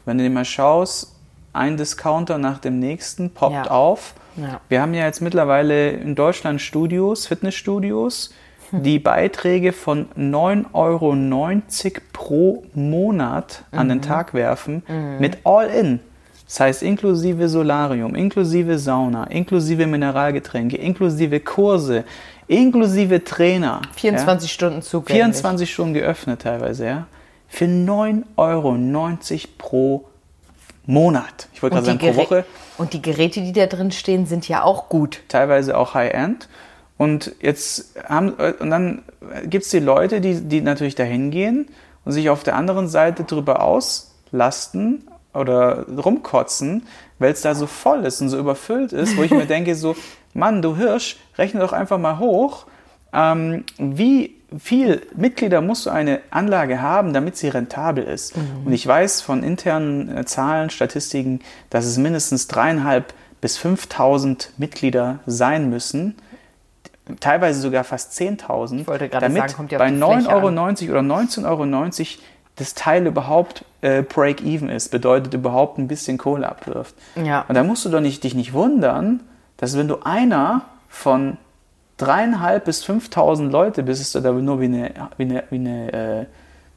wenn 0.04 0.18
du 0.18 0.24
dir 0.24 0.30
mal 0.30 0.44
schaust, 0.44 1.12
ein 1.52 1.76
Discounter 1.76 2.38
nach 2.38 2.58
dem 2.58 2.78
nächsten 2.78 3.30
poppt 3.30 3.66
Ja. 3.66 3.70
auf. 3.70 4.14
Ja. 4.36 4.60
Wir 4.68 4.80
haben 4.80 4.94
ja 4.94 5.04
jetzt 5.04 5.20
mittlerweile 5.20 5.90
in 5.90 6.14
Deutschland 6.14 6.60
Studios, 6.62 7.26
Fitnessstudios. 7.26 8.32
Die 8.72 8.98
Beiträge 8.98 9.72
von 9.72 10.06
9,90 10.16 10.72
Euro 10.72 12.00
pro 12.12 12.64
Monat 12.74 13.64
an 13.70 13.86
Mhm. 13.86 13.90
den 13.90 14.02
Tag 14.02 14.34
werfen 14.34 14.82
mit 15.18 15.38
All-In. 15.44 16.00
Das 16.46 16.60
heißt 16.60 16.82
inklusive 16.82 17.48
Solarium, 17.48 18.14
inklusive 18.14 18.78
Sauna, 18.78 19.24
inklusive 19.24 19.86
Mineralgetränke, 19.86 20.76
inklusive 20.76 21.40
Kurse, 21.40 22.04
inklusive 22.46 23.24
Trainer. 23.24 23.80
24 23.94 24.50
ja? 24.50 24.54
Stunden 24.54 24.82
zugänglich. 24.82 25.22
24 25.22 25.72
Stunden 25.72 25.94
geöffnet 25.94 26.42
teilweise, 26.42 26.86
ja. 26.86 27.06
Für 27.48 27.64
9,90 27.66 28.24
Euro 28.36 28.76
pro 29.58 30.04
Monat. 30.84 31.48
Ich 31.54 31.62
wollte 31.62 31.74
gerade 31.76 31.86
sagen, 31.86 31.98
pro 31.98 32.16
Woche. 32.16 32.44
und 32.76 32.92
die 32.92 33.00
Geräte, 33.02 33.40
die 33.40 33.52
da 33.52 33.66
drin 33.66 33.92
stehen, 33.92 34.26
sind 34.26 34.48
ja 34.48 34.62
auch 34.62 34.88
gut. 34.88 35.20
Teilweise 35.28 35.76
auch 35.76 35.94
High-End. 35.94 36.48
Und 37.02 37.34
jetzt 37.40 37.96
haben, 38.08 38.30
und 38.30 38.70
dann 38.70 39.02
gibt 39.46 39.64
es 39.64 39.72
die 39.72 39.80
Leute, 39.80 40.20
die, 40.20 40.40
die 40.40 40.60
natürlich 40.60 40.94
dahin 40.94 41.32
gehen 41.32 41.66
und 42.04 42.12
sich 42.12 42.30
auf 42.30 42.44
der 42.44 42.54
anderen 42.54 42.86
Seite 42.86 43.24
drüber 43.24 43.60
auslasten 43.60 45.02
oder 45.34 45.84
rumkotzen, 45.88 46.86
weil 47.18 47.32
es 47.32 47.40
da 47.40 47.56
so 47.56 47.66
voll 47.66 48.04
ist 48.04 48.20
und 48.20 48.28
so 48.28 48.38
überfüllt 48.38 48.92
ist, 48.92 49.16
wo 49.16 49.24
ich 49.24 49.32
mir 49.32 49.46
denke, 49.48 49.74
so, 49.74 49.96
Mann, 50.32 50.62
du 50.62 50.76
Hirsch, 50.76 51.16
rechne 51.38 51.58
doch 51.58 51.72
einfach 51.72 51.98
mal 51.98 52.20
hoch, 52.20 52.66
ähm, 53.12 53.64
wie 53.78 54.36
viel 54.56 55.02
Mitglieder 55.16 55.60
muss 55.60 55.82
so 55.82 55.90
eine 55.90 56.20
Anlage 56.30 56.80
haben, 56.80 57.12
damit 57.12 57.36
sie 57.36 57.48
rentabel 57.48 58.04
ist. 58.04 58.36
Und 58.64 58.72
ich 58.72 58.86
weiß 58.86 59.22
von 59.22 59.42
internen 59.42 60.18
äh, 60.18 60.24
Zahlen, 60.24 60.70
Statistiken, 60.70 61.40
dass 61.68 61.84
es 61.84 61.98
mindestens 61.98 62.46
dreieinhalb 62.46 63.12
bis 63.40 63.58
5.000 63.58 64.50
Mitglieder 64.56 65.18
sein 65.26 65.68
müssen, 65.68 66.14
teilweise 67.20 67.60
sogar 67.60 67.84
fast 67.84 68.12
10.000, 68.12 68.80
Ich 68.80 68.86
wollte 68.86 69.08
gerade 69.08 69.26
damit 69.26 69.42
sagen, 69.42 69.52
kommt 69.54 69.72
ja 69.72 69.78
bei 69.78 69.90
die 69.90 69.96
Fläche 69.96 70.28
9,90 70.28 70.28
Euro 70.28 70.46
oder 70.48 71.00
19,90 71.00 71.44
Euro 71.46 72.22
das 72.56 72.74
Teil 72.74 73.06
überhaupt 73.06 73.64
äh, 73.80 74.02
Break-Even 74.02 74.68
ist, 74.68 74.90
bedeutet 74.90 75.32
überhaupt 75.34 75.78
ein 75.78 75.88
bisschen 75.88 76.18
Kohle 76.18 76.48
abwirft. 76.48 76.94
Ja. 77.16 77.44
Und 77.48 77.54
da 77.54 77.64
musst 77.64 77.84
du 77.84 77.88
doch 77.88 78.00
nicht, 78.00 78.22
dich 78.24 78.34
nicht 78.34 78.52
wundern, 78.52 79.20
dass 79.56 79.76
wenn 79.76 79.88
du 79.88 80.00
einer 80.04 80.62
von 80.88 81.38
dreieinhalb 81.96 82.64
bis 82.64 82.84
5.000 82.84 83.48
Leute 83.50 83.82
bist, 83.82 84.00
dass 84.02 84.12
du 84.12 84.20
da 84.20 84.32
nur 84.32 84.60
wie 84.60 84.66
eine, 84.66 84.90
wie 85.16 85.22
eine, 85.22 85.44
wie 85.50 85.54
eine 85.56 85.92
äh, 85.92 86.26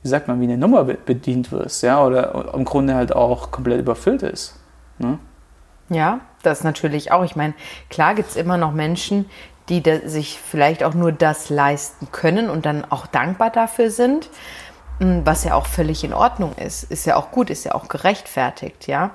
wie 0.04 0.08
sagt 0.08 0.28
man, 0.28 0.40
wie 0.40 0.44
eine 0.46 0.58
Nummer 0.58 0.84
be- 0.84 0.98
bedient 1.04 1.52
wirst, 1.52 1.82
ja, 1.82 2.04
oder 2.04 2.54
im 2.54 2.64
Grunde 2.64 2.94
halt 2.94 3.16
auch 3.16 3.50
komplett 3.50 3.80
überfüllt 3.80 4.22
ist. 4.22 4.56
Ne? 5.00 5.18
Ja, 5.90 6.20
das 6.44 6.64
natürlich 6.64 7.12
auch. 7.12 7.24
Ich 7.24 7.36
meine, 7.36 7.54
klar 7.90 8.14
gibt 8.14 8.30
es 8.30 8.36
immer 8.36 8.58
noch 8.58 8.72
Menschen, 8.72 9.26
die 9.70 9.82
sich 10.06 10.40
vielleicht 10.40 10.84
auch 10.84 10.94
nur 10.94 11.12
das 11.12 11.50
leisten 11.50 12.12
können 12.12 12.50
und 12.50 12.66
dann 12.66 12.86
auch 12.90 13.08
dankbar 13.08 13.50
dafür 13.50 13.90
sind, 13.90 14.30
m, 15.00 15.22
was 15.26 15.44
ja 15.44 15.56
auch 15.56 15.68
völlig 15.68 16.04
in 16.04 16.14
Ordnung 16.14 16.54
ist. 16.56 16.84
Ist 16.84 17.06
ja 17.06 17.16
auch 17.16 17.32
gut, 17.32 17.50
ist 17.50 17.66
ja 17.66 17.74
auch 17.74 17.88
gerechtfertigt, 17.88 18.88
ja. 18.88 19.12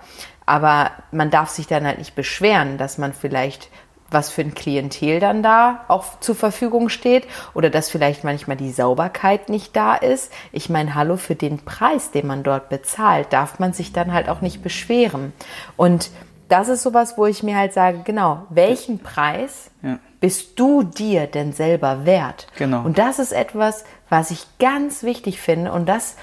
Aber 0.46 0.90
man 1.12 1.30
darf 1.30 1.50
sich 1.50 1.66
dann 1.66 1.86
halt 1.86 1.98
nicht 1.98 2.14
beschweren, 2.14 2.78
dass 2.78 2.98
man 2.98 3.12
vielleicht 3.12 3.68
was 4.10 4.30
für 4.30 4.42
ein 4.42 4.54
Klientel 4.54 5.20
dann 5.20 5.42
da 5.42 5.84
auch 5.86 6.18
zur 6.18 6.34
Verfügung 6.34 6.88
steht 6.88 7.28
oder 7.54 7.70
dass 7.70 7.90
vielleicht 7.90 8.24
manchmal 8.24 8.56
die 8.56 8.72
Sauberkeit 8.72 9.48
nicht 9.48 9.76
da 9.76 9.94
ist. 9.94 10.32
Ich 10.50 10.68
meine, 10.68 10.96
hallo, 10.96 11.16
für 11.16 11.36
den 11.36 11.64
Preis, 11.64 12.10
den 12.10 12.26
man 12.26 12.42
dort 12.42 12.68
bezahlt, 12.70 13.32
darf 13.32 13.60
man 13.60 13.72
sich 13.72 13.92
dann 13.92 14.12
halt 14.12 14.28
auch 14.28 14.40
nicht 14.40 14.62
beschweren. 14.64 15.32
Und 15.76 16.10
das 16.48 16.68
ist 16.68 16.82
sowas, 16.82 17.16
wo 17.16 17.26
ich 17.26 17.44
mir 17.44 17.56
halt 17.56 17.72
sage, 17.72 18.00
genau, 18.04 18.46
welchen 18.50 18.98
Preis 18.98 19.70
Ja. 19.82 19.98
Bist 20.20 20.58
du 20.60 20.82
dir 20.82 21.26
denn 21.26 21.52
selber 21.52 22.04
wert? 22.04 22.46
Genau. 22.58 22.84
Und 22.84 22.98
das 22.98 23.18
ist 23.18 23.32
etwas, 23.32 23.84
was 24.08 24.30
ich 24.30 24.46
ganz 24.58 25.02
wichtig 25.02 25.40
finde 25.40 25.72
und 25.72 25.88
das 25.88 26.16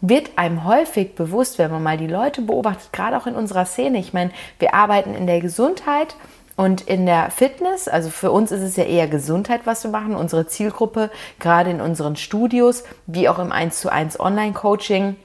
wird 0.00 0.32
einem 0.36 0.64
häufig 0.64 1.14
bewusst, 1.14 1.58
wenn 1.58 1.70
man 1.70 1.82
mal 1.82 1.96
die 1.96 2.06
Leute 2.06 2.42
beobachtet, 2.42 2.92
gerade 2.92 3.16
auch 3.16 3.26
in 3.26 3.34
unserer 3.34 3.64
Szene. 3.64 3.98
Ich 3.98 4.12
meine, 4.12 4.32
wir 4.58 4.74
arbeiten 4.74 5.14
in 5.14 5.26
der 5.26 5.40
Gesundheit 5.40 6.14
und 6.56 6.82
in 6.82 7.06
der 7.06 7.30
Fitness. 7.30 7.88
Also 7.88 8.10
für 8.10 8.30
uns 8.30 8.52
ist 8.52 8.60
es 8.60 8.76
ja 8.76 8.84
eher 8.84 9.08
Gesundheit, 9.08 9.62
was 9.64 9.82
wir 9.82 9.90
machen. 9.90 10.14
Unsere 10.14 10.46
Zielgruppe, 10.46 11.10
gerade 11.38 11.70
in 11.70 11.80
unseren 11.80 12.16
Studios, 12.16 12.84
wie 13.06 13.28
auch 13.28 13.38
im 13.38 13.50
1 13.50 13.80
zu 13.80 13.90
1 13.90 14.20
Online-Coaching, 14.20 15.16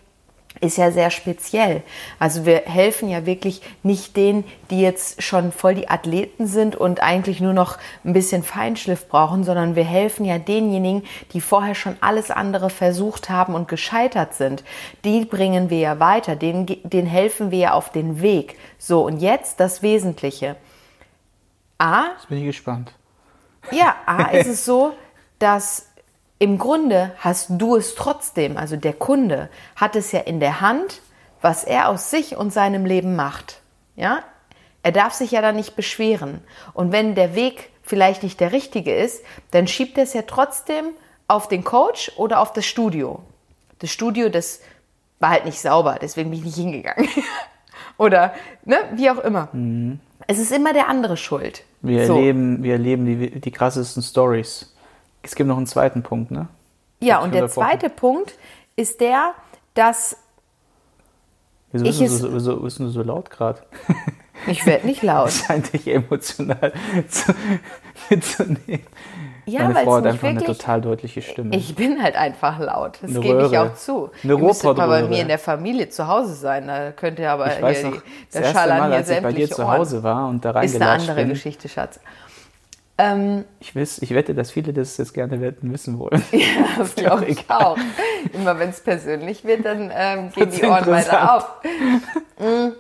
ist 0.61 0.77
ja 0.77 0.91
sehr 0.91 1.09
speziell. 1.09 1.83
Also 2.17 2.45
wir 2.45 2.63
helfen 2.65 3.07
ja 3.07 3.25
wirklich 3.25 3.61
nicht 3.83 4.17
denen, 4.17 4.43
die 4.69 4.81
jetzt 4.81 5.21
schon 5.23 5.51
voll 5.51 5.75
die 5.75 5.89
Athleten 5.89 6.47
sind 6.47 6.75
und 6.75 7.01
eigentlich 7.01 7.39
nur 7.39 7.53
noch 7.53 7.77
ein 8.03 8.13
bisschen 8.13 8.43
Feinschliff 8.43 9.07
brauchen, 9.07 9.43
sondern 9.43 9.75
wir 9.75 9.85
helfen 9.85 10.25
ja 10.25 10.37
denjenigen, 10.37 11.03
die 11.33 11.39
vorher 11.39 11.75
schon 11.75 11.95
alles 12.01 12.29
andere 12.29 12.69
versucht 12.69 13.29
haben 13.29 13.55
und 13.55 13.67
gescheitert 13.67 14.33
sind. 14.33 14.63
Die 15.05 15.23
bringen 15.23 15.69
wir 15.69 15.79
ja 15.79 15.99
weiter, 15.99 16.35
denen, 16.35 16.65
denen 16.83 17.07
helfen 17.07 17.51
wir 17.51 17.59
ja 17.59 17.73
auf 17.73 17.91
den 17.91 18.21
Weg. 18.21 18.57
So, 18.77 19.05
und 19.05 19.19
jetzt 19.19 19.59
das 19.59 19.81
Wesentliche. 19.81 20.55
A, 21.77 22.07
Jetzt 22.17 22.27
bin 22.27 22.39
ich 22.39 22.45
gespannt. 22.45 22.91
ja, 23.71 23.95
A 24.05 24.23
ist 24.31 24.47
es 24.47 24.65
so, 24.65 24.93
dass 25.37 25.88
im 26.39 26.57
Grunde 26.57 27.11
hast 27.19 27.49
du 27.49 27.75
es 27.75 27.95
trotzdem, 27.95 28.57
also 28.57 28.77
der 28.77 28.93
Kunde 28.93 29.49
hat 29.75 29.95
es 29.97 30.13
ja 30.13 30.21
in 30.21 30.39
der 30.39 30.61
Hand, 30.61 31.01
was 31.41 31.65
er 31.65 31.89
aus 31.89 32.09
sich 32.09 32.37
und 32.37 32.51
seinem 32.51 32.85
Leben 32.85 33.15
macht. 33.15 33.61
Ja? 33.95 34.23
Er 34.81 34.93
darf 34.93 35.13
sich 35.13 35.31
ja 35.31 35.41
dann 35.41 35.57
nicht 35.57 35.75
beschweren. 35.75 36.39
Und 36.73 36.93
wenn 36.93 37.13
der 37.13 37.35
Weg 37.35 37.69
vielleicht 37.83 38.23
nicht 38.23 38.39
der 38.39 38.53
richtige 38.53 38.95
ist, 38.95 39.23
dann 39.51 39.67
schiebt 39.67 39.97
er 39.97 40.05
es 40.05 40.13
ja 40.13 40.21
trotzdem 40.21 40.85
auf 41.27 41.49
den 41.49 41.63
Coach 41.65 42.13
oder 42.15 42.39
auf 42.39 42.53
das 42.53 42.65
Studio. 42.65 43.21
Das 43.79 43.91
Studio, 43.91 44.29
das 44.29 44.61
war 45.19 45.31
halt 45.31 45.45
nicht 45.45 45.59
sauber, 45.59 45.97
deswegen 46.01 46.29
bin 46.29 46.39
ich 46.39 46.45
nicht 46.45 46.55
hingegangen. 46.55 47.09
oder 47.97 48.33
ne, 48.63 48.77
wie 48.93 49.09
auch 49.09 49.19
immer. 49.19 49.49
Es 50.27 50.39
ist 50.39 50.51
immer 50.53 50.71
der 50.71 50.87
andere 50.87 51.17
schuld. 51.17 51.63
Wir 51.81 52.07
So. 52.07 52.15
erleben, 52.15 52.63
wir 52.63 52.73
erleben 52.73 53.05
die, 53.05 53.39
die 53.39 53.51
krassesten 53.51 54.01
Stories. 54.01 54.73
Es 55.21 55.35
gibt 55.35 55.47
noch 55.47 55.57
einen 55.57 55.67
zweiten 55.67 56.03
Punkt, 56.03 56.31
ne? 56.31 56.47
Ja, 57.01 57.19
und 57.19 57.33
der 57.33 57.47
zweite 57.47 57.89
Punkt 57.89 58.33
ist 58.75 58.99
der, 58.99 59.33
dass 59.73 60.17
Wieso 61.71 61.85
Ich 61.85 61.99
bist, 61.99 62.23
du 62.23 62.27
so, 62.27 62.33
wieso 62.33 62.55
bist 62.57 62.79
du 62.79 62.87
so 62.87 63.03
laut 63.03 63.29
gerade? 63.29 63.61
ich 64.47 64.65
werde 64.65 64.87
nicht 64.87 65.03
laut. 65.03 65.31
Scheint 65.47 65.71
dich 65.71 65.87
emotional 65.87 66.73
zu, 67.09 67.33
mitzunehmen. 68.09 68.85
Ja, 69.45 69.63
Meine 69.63 69.83
Frau 69.83 69.97
hat 69.97 70.05
einfach 70.05 70.27
eine 70.27 70.41
wirklich. 70.41 70.57
total 70.57 70.81
deutliche 70.81 71.21
Stimme. 71.21 71.55
Ich 71.55 71.75
bin 71.75 72.01
halt 72.03 72.15
einfach 72.15 72.59
laut. 72.59 72.99
Das 73.01 73.09
Eine 73.09 73.19
gebe 73.19 73.47
ich 73.47 73.57
auch 73.57 73.73
zu. 73.73 74.11
Eine 74.23 74.33
ihr 74.33 74.39
müsstet 74.39 74.77
mal 74.77 74.87
bei 74.87 75.03
mir 75.03 75.21
in 75.21 75.27
der 75.27 75.39
Familie 75.39 75.89
zu 75.89 76.07
Hause 76.07 76.35
sein. 76.35 76.67
Da 76.67 76.91
könnt 76.91 77.17
ihr 77.17 77.31
aber 77.31 77.55
ich 77.55 77.61
weiß 77.61 77.79
hier 77.79 77.89
noch, 77.89 77.97
die, 77.97 78.01
das 78.31 78.41
da 78.41 78.47
erste 78.47 78.73
Mal, 78.75 78.93
als 78.93 79.09
ich 79.09 79.21
bei 79.21 79.33
dir 79.33 79.49
zu. 79.49 79.67
Hause 79.67 80.03
war 80.03 80.27
und 80.27 80.45
da 80.45 80.49
Ist 80.49 80.55
eine 80.55 80.85
reingelatscht 80.85 81.09
andere 81.09 81.21
bin, 81.21 81.29
Geschichte, 81.29 81.67
Schatz. 81.67 81.99
Ähm, 83.01 83.45
ich, 83.61 83.73
weiß, 83.73 83.99
ich 84.01 84.13
wette, 84.13 84.35
dass 84.35 84.51
viele 84.51 84.73
das 84.73 84.97
jetzt 84.97 85.13
gerne 85.13 85.39
wetten 85.39 85.71
wissen 85.71 85.97
wollen. 85.97 86.21
das 86.77 86.95
glaube 86.95 87.27
ich 87.27 87.49
auch. 87.49 87.77
Immer 88.33 88.59
wenn 88.59 88.71
es 88.71 88.81
persönlich 88.81 89.45
wird, 89.45 89.63
dann 89.63 89.89
ähm, 89.93 90.31
gehen 90.35 90.51
die 90.51 90.65
Ohren 90.65 90.85
weiter 90.85 91.33
auf. 91.33 91.47
Mm. 92.39 92.73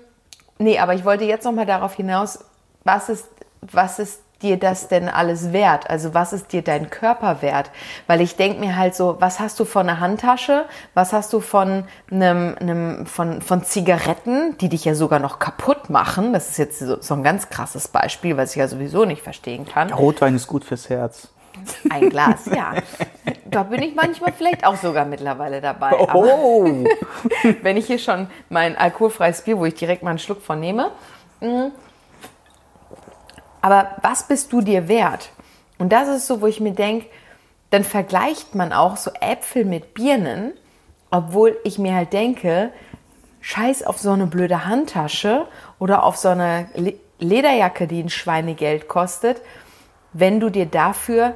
Nee, 0.57 0.77
aber 0.77 0.93
ich 0.93 1.05
wollte 1.05 1.23
jetzt 1.23 1.45
noch 1.45 1.53
mal 1.53 1.65
darauf 1.65 1.93
hinaus, 1.93 2.39
was 2.83 3.07
ist, 3.07 3.29
was 3.61 3.97
ist 3.99 4.21
dir 4.41 4.57
das 4.57 4.87
denn 4.87 5.09
alles 5.09 5.53
wert? 5.53 5.89
Also 5.89 6.13
was 6.13 6.33
ist 6.33 6.53
dir 6.53 6.61
dein 6.61 6.89
Körper 6.89 7.41
wert? 7.41 7.71
Weil 8.07 8.21
ich 8.21 8.35
denke 8.35 8.59
mir 8.59 8.77
halt 8.77 8.95
so, 8.95 9.17
was 9.19 9.39
hast 9.39 9.59
du 9.59 9.65
von 9.65 9.89
einer 9.89 9.99
Handtasche? 9.99 10.65
Was 10.93 11.13
hast 11.13 11.33
du 11.33 11.39
von 11.39 11.85
einem, 12.11 12.55
einem 12.59 13.05
von, 13.05 13.41
von 13.41 13.63
Zigaretten, 13.63 14.57
die 14.59 14.69
dich 14.69 14.85
ja 14.85 14.95
sogar 14.95 15.19
noch 15.19 15.39
kaputt 15.39 15.89
machen? 15.89 16.33
Das 16.33 16.49
ist 16.49 16.57
jetzt 16.57 16.79
so, 16.79 17.01
so 17.01 17.13
ein 17.13 17.23
ganz 17.23 17.49
krasses 17.49 17.87
Beispiel, 17.87 18.37
was 18.37 18.51
ich 18.51 18.57
ja 18.57 18.67
sowieso 18.67 19.05
nicht 19.05 19.21
verstehen 19.21 19.65
kann. 19.65 19.91
Rotwein 19.91 20.35
ist 20.35 20.47
gut 20.47 20.63
fürs 20.63 20.89
Herz. 20.89 21.29
Ein 21.89 22.09
Glas, 22.09 22.45
ja. 22.45 22.73
Da 23.45 23.63
bin 23.63 23.81
ich 23.81 23.95
manchmal 23.95 24.31
vielleicht 24.31 24.65
auch 24.65 24.75
sogar 24.75 25.05
mittlerweile 25.05 25.59
dabei. 25.59 25.93
Oh! 26.13 26.85
wenn 27.61 27.77
ich 27.77 27.87
hier 27.87 27.99
schon 27.99 28.27
mein 28.49 28.77
alkoholfreies 28.77 29.41
Bier, 29.41 29.57
wo 29.57 29.65
ich 29.65 29.73
direkt 29.73 30.03
mal 30.03 30.11
einen 30.11 30.19
Schluck 30.19 30.41
von 30.41 30.59
nehme. 30.59 30.91
Aber 33.61 33.95
was 34.01 34.27
bist 34.27 34.53
du 34.53 34.61
dir 34.61 34.87
wert? 34.87 35.29
Und 35.77 35.89
das 35.91 36.07
ist 36.07 36.27
so, 36.27 36.41
wo 36.41 36.47
ich 36.47 36.59
mir 36.59 36.73
denke, 36.73 37.07
dann 37.69 37.83
vergleicht 37.83 38.55
man 38.55 38.73
auch 38.73 38.97
so 38.97 39.11
Äpfel 39.19 39.65
mit 39.65 39.93
Birnen, 39.93 40.53
obwohl 41.11 41.57
ich 41.63 41.77
mir 41.77 41.95
halt 41.95 42.13
denke, 42.13 42.71
scheiß 43.41 43.83
auf 43.83 43.97
so 43.97 44.11
eine 44.11 44.27
blöde 44.27 44.65
Handtasche 44.65 45.47
oder 45.77 46.03
auf 46.03 46.17
so 46.17 46.29
eine 46.29 46.67
Le 46.75 46.93
Lederjacke, 47.21 47.85
die 47.85 48.01
ein 48.01 48.09
Schweinegeld 48.09 48.87
kostet, 48.87 49.41
wenn 50.13 50.39
du 50.39 50.49
dir 50.49 50.65
dafür 50.65 51.33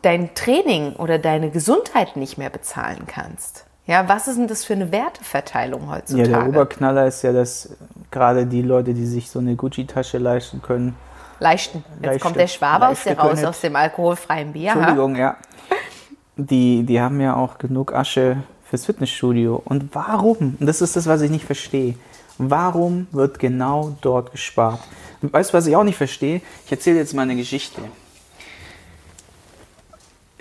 dein 0.00 0.34
Training 0.34 0.96
oder 0.96 1.18
deine 1.18 1.50
Gesundheit 1.50 2.16
nicht 2.16 2.38
mehr 2.38 2.48
bezahlen 2.48 3.06
kannst. 3.06 3.66
Ja, 3.86 4.08
was 4.08 4.28
ist 4.28 4.38
denn 4.38 4.46
das 4.46 4.64
für 4.64 4.74
eine 4.74 4.92
Werteverteilung 4.92 5.82
Ja, 5.82 5.96
heutzutage? 5.96 6.28
der 6.28 6.48
Oberknaller 6.48 7.06
ist 7.06 7.22
ja, 7.22 7.32
dass 7.32 7.70
gerade 8.10 8.46
die 8.46 8.62
Leute, 8.62 8.94
die 8.94 9.06
sich 9.06 9.30
so 9.30 9.38
eine 9.40 9.56
Gucci-Tasche 9.56 10.18
leisten 10.18 10.62
können, 10.62 10.94
Leichten. 11.40 11.84
Jetzt 11.96 12.04
Leichte. 12.06 12.20
kommt 12.20 12.36
der 12.36 12.46
Schwabe 12.46 12.86
aus 12.88 13.02
dir 13.02 13.18
raus, 13.18 13.42
aus 13.42 13.60
dem 13.60 13.74
alkoholfreien 13.74 14.52
Bier. 14.52 14.70
ha? 14.70 14.78
Entschuldigung, 14.78 15.16
ja. 15.16 15.36
Die, 16.36 16.84
die 16.84 17.00
haben 17.00 17.20
ja 17.20 17.34
auch 17.34 17.58
genug 17.58 17.92
Asche 17.92 18.36
fürs 18.64 18.86
Fitnessstudio. 18.86 19.60
Und 19.64 19.92
warum? 19.92 20.56
Und 20.60 20.66
das 20.66 20.80
ist 20.80 20.94
das, 20.94 21.06
was 21.08 21.20
ich 21.20 21.30
nicht 21.30 21.44
verstehe. 21.44 21.96
Warum 22.38 23.08
wird 23.10 23.38
genau 23.40 23.96
dort 24.00 24.30
gespart? 24.30 24.80
Und 25.20 25.32
weißt 25.32 25.52
du, 25.52 25.56
was 25.58 25.66
ich 25.66 25.74
auch 25.74 25.84
nicht 25.84 25.96
verstehe? 25.96 26.40
Ich 26.64 26.72
erzähle 26.72 26.98
jetzt 26.98 27.12
mal 27.12 27.22
eine 27.22 27.36
Geschichte. 27.36 27.82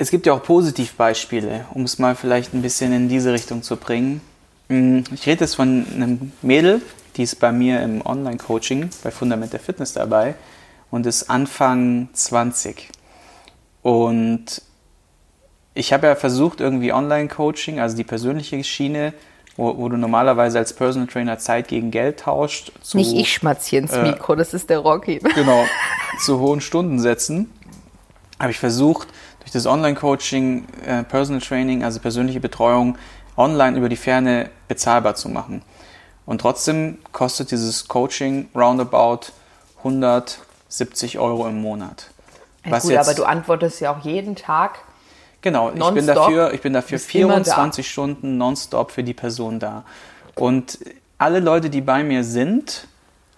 Es 0.02 0.10
gibt 0.10 0.26
ja 0.26 0.34
auch 0.34 0.42
Positivbeispiele, 0.42 1.66
um 1.76 1.84
es 1.84 2.00
mal 2.00 2.16
vielleicht 2.16 2.56
ein 2.56 2.64
bisschen 2.64 2.92
in 2.92 3.08
diese 3.08 3.34
Richtung 3.34 3.62
zu 3.62 3.78
bringen. 3.78 4.20
Mm, 4.68 5.02
Ich 5.14 5.28
rede 5.28 5.42
jetzt 5.42 5.56
von 5.56 5.86
einem 5.94 6.32
Mädel, 6.42 6.82
die 7.16 7.22
ist 7.22 7.36
bei 7.40 7.52
mir 7.52 7.84
im 7.84 8.04
Online-Coaching 8.04 8.90
bei 9.04 9.12
Fundament 9.12 9.54
der 9.54 9.60
Fitness 9.60 9.94
dabei 9.94 10.34
und 10.90 11.06
ist 11.06 11.30
Anfang 11.30 12.10
20. 12.14 12.90
Und 13.84 14.64
ich 15.76 15.94
habe 15.94 16.08
ja 16.08 16.16
versucht, 16.16 16.62
irgendwie 16.62 16.92
Online-Coaching, 16.92 17.80
also 17.80 17.96
die 17.96 18.04
persönliche 18.04 18.64
Schiene, 18.64 19.14
wo, 19.56 19.78
wo 19.78 19.88
du 19.88 19.98
normalerweise 19.98 20.58
als 20.58 20.74
Personal 20.74 21.10
Trainer 21.10 21.38
Zeit 21.38 21.68
gegen 21.68 21.92
Geld 21.92 22.22
tauscht, 22.22 22.72
zu, 22.82 22.98
Nicht 22.98 23.14
ich 23.14 23.32
schmatz 23.32 23.68
hier 23.68 23.78
ins 23.78 23.96
Mikro, 23.96 24.34
das 24.34 24.56
ist 24.56 24.72
der 24.72 24.80
Rocky. 24.80 25.20
genau, 25.36 25.64
zu 26.26 26.40
hohen 26.40 26.60
Stundensätzen, 26.60 27.52
habe 28.40 28.50
ich 28.50 28.58
versucht, 28.58 29.08
durch 29.42 29.52
das 29.52 29.66
Online-Coaching, 29.66 30.68
äh, 30.86 31.04
Personal 31.04 31.42
Training, 31.42 31.84
also 31.84 32.00
persönliche 32.00 32.40
Betreuung, 32.40 32.98
online 33.38 33.78
über 33.78 33.90
die 33.90 33.96
Ferne 33.96 34.50
bezahlbar 34.68 35.16
zu 35.16 35.30
machen. 35.30 35.62
Und 36.26 36.42
trotzdem 36.42 37.00
kostet 37.12 37.52
dieses 37.52 37.88
Coaching 37.88 38.50
roundabout 38.56 39.32
170 39.80 41.20
Euro 41.20 41.48
im 41.48 41.62
Monat. 41.62 42.12
Ja, 42.66 42.80
gut, 42.80 42.96
aber 42.96 43.14
du 43.14 43.24
antwortest 43.24 43.82
ja 43.82 43.94
auch 43.96 44.04
jeden 44.06 44.36
Tag. 44.36 44.80
Genau, 45.42 45.72
ich 45.72 45.94
bin 45.94 46.06
dafür, 46.06 46.54
ich 46.54 46.62
bin 46.62 46.74
dafür 46.74 47.00
Bist 47.00 47.16
immer 47.16 47.40
da. 47.40 47.44
24 47.44 47.90
Stunden 47.90 48.38
nonstop 48.38 48.92
für 48.92 49.04
die 49.04 49.16
Person 49.16 49.60
da. 49.60 49.84
Und 50.36 50.78
alle 51.18 51.40
Leute, 51.40 51.72
die 51.72 51.82
bei 51.82 52.04
mir 52.04 52.24
sind, 52.24 52.88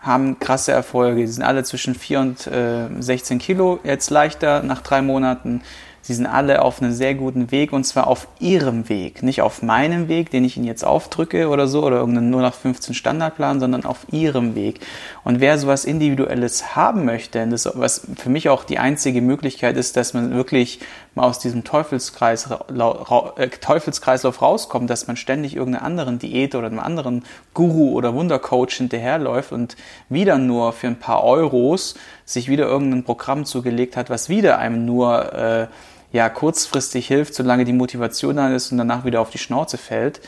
haben 0.02 0.38
krasse 0.40 0.74
Erfolge. 0.74 1.22
Die 1.22 1.28
sind 1.28 1.44
alle 1.44 1.64
zwischen 1.64 1.96
4 1.96 2.20
und 2.20 2.48
äh, 2.48 2.90
16 3.00 3.40
Kilo 3.40 3.80
jetzt 3.86 4.10
leichter 4.10 4.62
nach 4.62 4.82
drei 4.82 5.02
Monaten. 5.02 5.62
Sie 6.06 6.14
sind 6.14 6.26
alle 6.26 6.62
auf 6.62 6.82
einem 6.82 6.92
sehr 6.92 7.16
guten 7.16 7.50
Weg 7.50 7.72
und 7.72 7.86
zwar 7.86 8.08
auf 8.08 8.28
ihrem 8.42 8.90
Weg. 8.90 9.24
Nicht 9.24 9.42
auf 9.42 9.62
meinem 9.62 10.10
Weg, 10.10 10.30
den 10.32 10.44
ich 10.44 10.58
ihnen 10.58 10.66
jetzt 10.66 10.84
aufdrücke 10.84 11.48
oder 11.48 11.66
so 11.66 11.82
oder 11.82 11.96
irgendeinen 11.96 12.30
nur 12.30 12.42
nach 12.42 12.54
15 12.54 12.94
Standardplan, 12.94 13.62
sondern 13.62 13.86
auf 13.86 14.06
ihrem 14.12 14.54
Weg. 14.54 14.82
Und 15.24 15.40
wer 15.40 15.58
sowas 15.58 15.86
Individuelles 15.86 16.76
haben 16.76 17.06
möchte, 17.06 17.48
das, 17.48 17.70
was 17.74 18.06
für 18.18 18.30
mich 18.30 18.50
auch 18.50 18.66
die 18.66 18.80
einzige 18.80 19.22
Möglichkeit 19.22 19.78
ist, 19.78 19.96
dass 19.96 20.14
man 20.14 20.36
wirklich 20.36 20.82
mal 21.16 21.24
aus 21.24 21.40
diesem 21.40 21.64
Teufelskreis, 21.64 22.50
äh, 22.50 23.48
Teufelskreislauf 23.48 24.42
rauskommt, 24.42 24.90
dass 24.90 25.08
man 25.08 25.16
ständig 25.16 25.56
irgendeiner 25.56 25.86
anderen 25.86 26.20
Diät 26.20 26.54
oder 26.56 26.68
einem 26.68 26.80
anderen 26.80 27.24
Guru 27.54 27.92
oder 27.92 28.14
Wundercoach 28.14 28.74
hinterherläuft 28.74 29.54
und 29.54 29.78
wieder 30.10 30.38
nur 30.38 30.74
für 30.74 30.88
ein 30.88 31.00
paar 31.00 31.24
Euros 31.24 31.96
sich 32.34 32.50
wieder 32.50 32.66
irgendein 32.66 33.04
Programm 33.04 33.46
zugelegt 33.46 33.96
hat, 33.96 34.10
was 34.10 34.30
wieder 34.30 34.58
einem 34.58 34.86
nur 34.86 35.34
äh, 35.34 35.68
ja, 36.12 36.30
kurzfristig 36.30 37.08
hilft, 37.08 37.34
solange 37.34 37.66
die 37.66 37.74
Motivation 37.74 38.36
da 38.36 38.50
ist 38.50 38.72
und 38.72 38.78
danach 38.78 39.06
wieder 39.06 39.22
auf 39.22 39.30
die 39.30 39.38
Schnauze 39.38 39.78
fällt. 39.78 40.22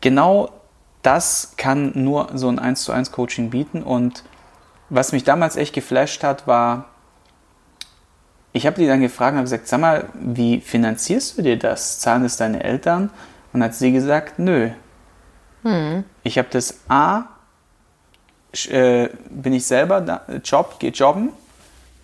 Genau 0.00 0.50
das 1.02 1.54
kann 1.56 1.92
nur 1.94 2.28
so 2.34 2.48
ein 2.48 2.58
1 2.58 2.84
zu 2.84 2.92
1 2.92 3.12
Coaching 3.12 3.50
bieten 3.50 3.82
und 3.82 4.22
was 4.88 5.12
mich 5.12 5.24
damals 5.24 5.56
echt 5.56 5.74
geflasht 5.74 6.22
hat, 6.22 6.46
war, 6.46 6.84
ich 8.52 8.66
habe 8.66 8.78
die 8.78 8.86
dann 8.86 9.00
gefragt 9.00 9.32
und 9.32 9.38
habe 9.38 9.44
gesagt, 9.44 9.66
sag 9.66 9.80
mal, 9.80 10.08
wie 10.14 10.60
finanzierst 10.60 11.38
du 11.38 11.42
dir 11.42 11.58
das? 11.58 11.98
Zahlen 11.98 12.22
das 12.22 12.36
deine 12.36 12.62
Eltern? 12.62 13.10
Und 13.54 13.62
hat 13.62 13.74
sie 13.74 13.90
gesagt, 13.90 14.38
nö. 14.38 14.70
Ich 16.22 16.36
habe 16.36 16.48
das 16.50 16.80
A, 16.88 17.24
äh, 18.68 19.08
bin 19.30 19.52
ich 19.52 19.66
selber 19.66 20.00
da, 20.00 20.22
Job, 20.44 20.78
gehe 20.78 20.90
jobben 20.90 21.30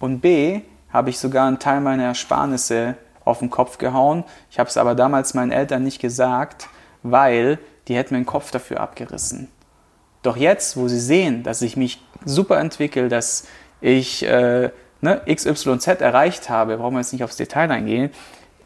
und 0.01 0.21
B, 0.21 0.63
habe 0.93 1.11
ich 1.11 1.19
sogar 1.19 1.47
einen 1.47 1.59
Teil 1.59 1.81
meiner 1.81 2.05
Ersparnisse 2.05 2.97
auf 3.25 3.41
den 3.41 3.51
Kopf 3.51 3.79
gehauen. 3.79 4.25
Ich 4.51 4.59
habe 4.59 4.69
es 4.69 4.77
aber 4.77 4.95
damals 4.95 5.35
meinen 5.35 5.53
Eltern 5.53 5.85
nicht 5.85 6.01
gesagt, 6.01 6.69
weil 7.03 7.59
die 7.87 7.95
hätten 7.95 8.15
mir 8.15 8.21
den 8.21 8.27
Kopf 8.27 8.51
dafür 8.51 8.81
abgerissen. 8.81 9.49
Doch 10.23 10.37
jetzt, 10.37 10.77
wo 10.77 10.89
sie 10.89 11.01
sehen, 11.01 11.43
dass 11.43 11.63
ich 11.63 11.77
mich 11.77 12.03
super 12.25 12.59
entwickle, 12.59 13.09
dass 13.09 13.47
ich 13.81 14.25
äh, 14.25 14.71
ne, 15.01 15.23
XYZ 15.27 15.87
erreicht 16.01 16.49
habe, 16.49 16.79
brauchen 16.79 16.95
wir 16.95 17.01
jetzt 17.01 17.13
nicht 17.13 17.25
aufs 17.25 17.37
Detail 17.37 17.71
eingehen, 17.71 18.11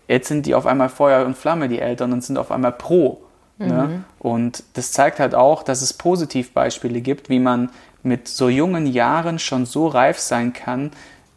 jetzt 0.08 0.28
sind 0.28 0.46
die 0.46 0.54
auf 0.54 0.66
einmal 0.66 0.88
Feuer 0.88 1.26
und 1.26 1.36
Flamme, 1.36 1.68
die 1.68 1.80
Eltern, 1.80 2.12
und 2.12 2.24
sind 2.24 2.38
auf 2.38 2.50
einmal 2.50 2.72
pro. 2.72 3.22
Ne? 3.68 4.04
Und 4.18 4.64
das 4.74 4.92
zeigt 4.92 5.20
halt 5.20 5.34
auch, 5.34 5.62
dass 5.62 5.82
es 5.82 5.92
Positivbeispiele 5.92 7.00
gibt, 7.00 7.28
wie 7.28 7.38
man 7.38 7.70
mit 8.02 8.28
so 8.28 8.48
jungen 8.48 8.86
Jahren 8.86 9.38
schon 9.38 9.66
so 9.66 9.86
reif 9.86 10.18
sein 10.18 10.52
kann, 10.52 10.90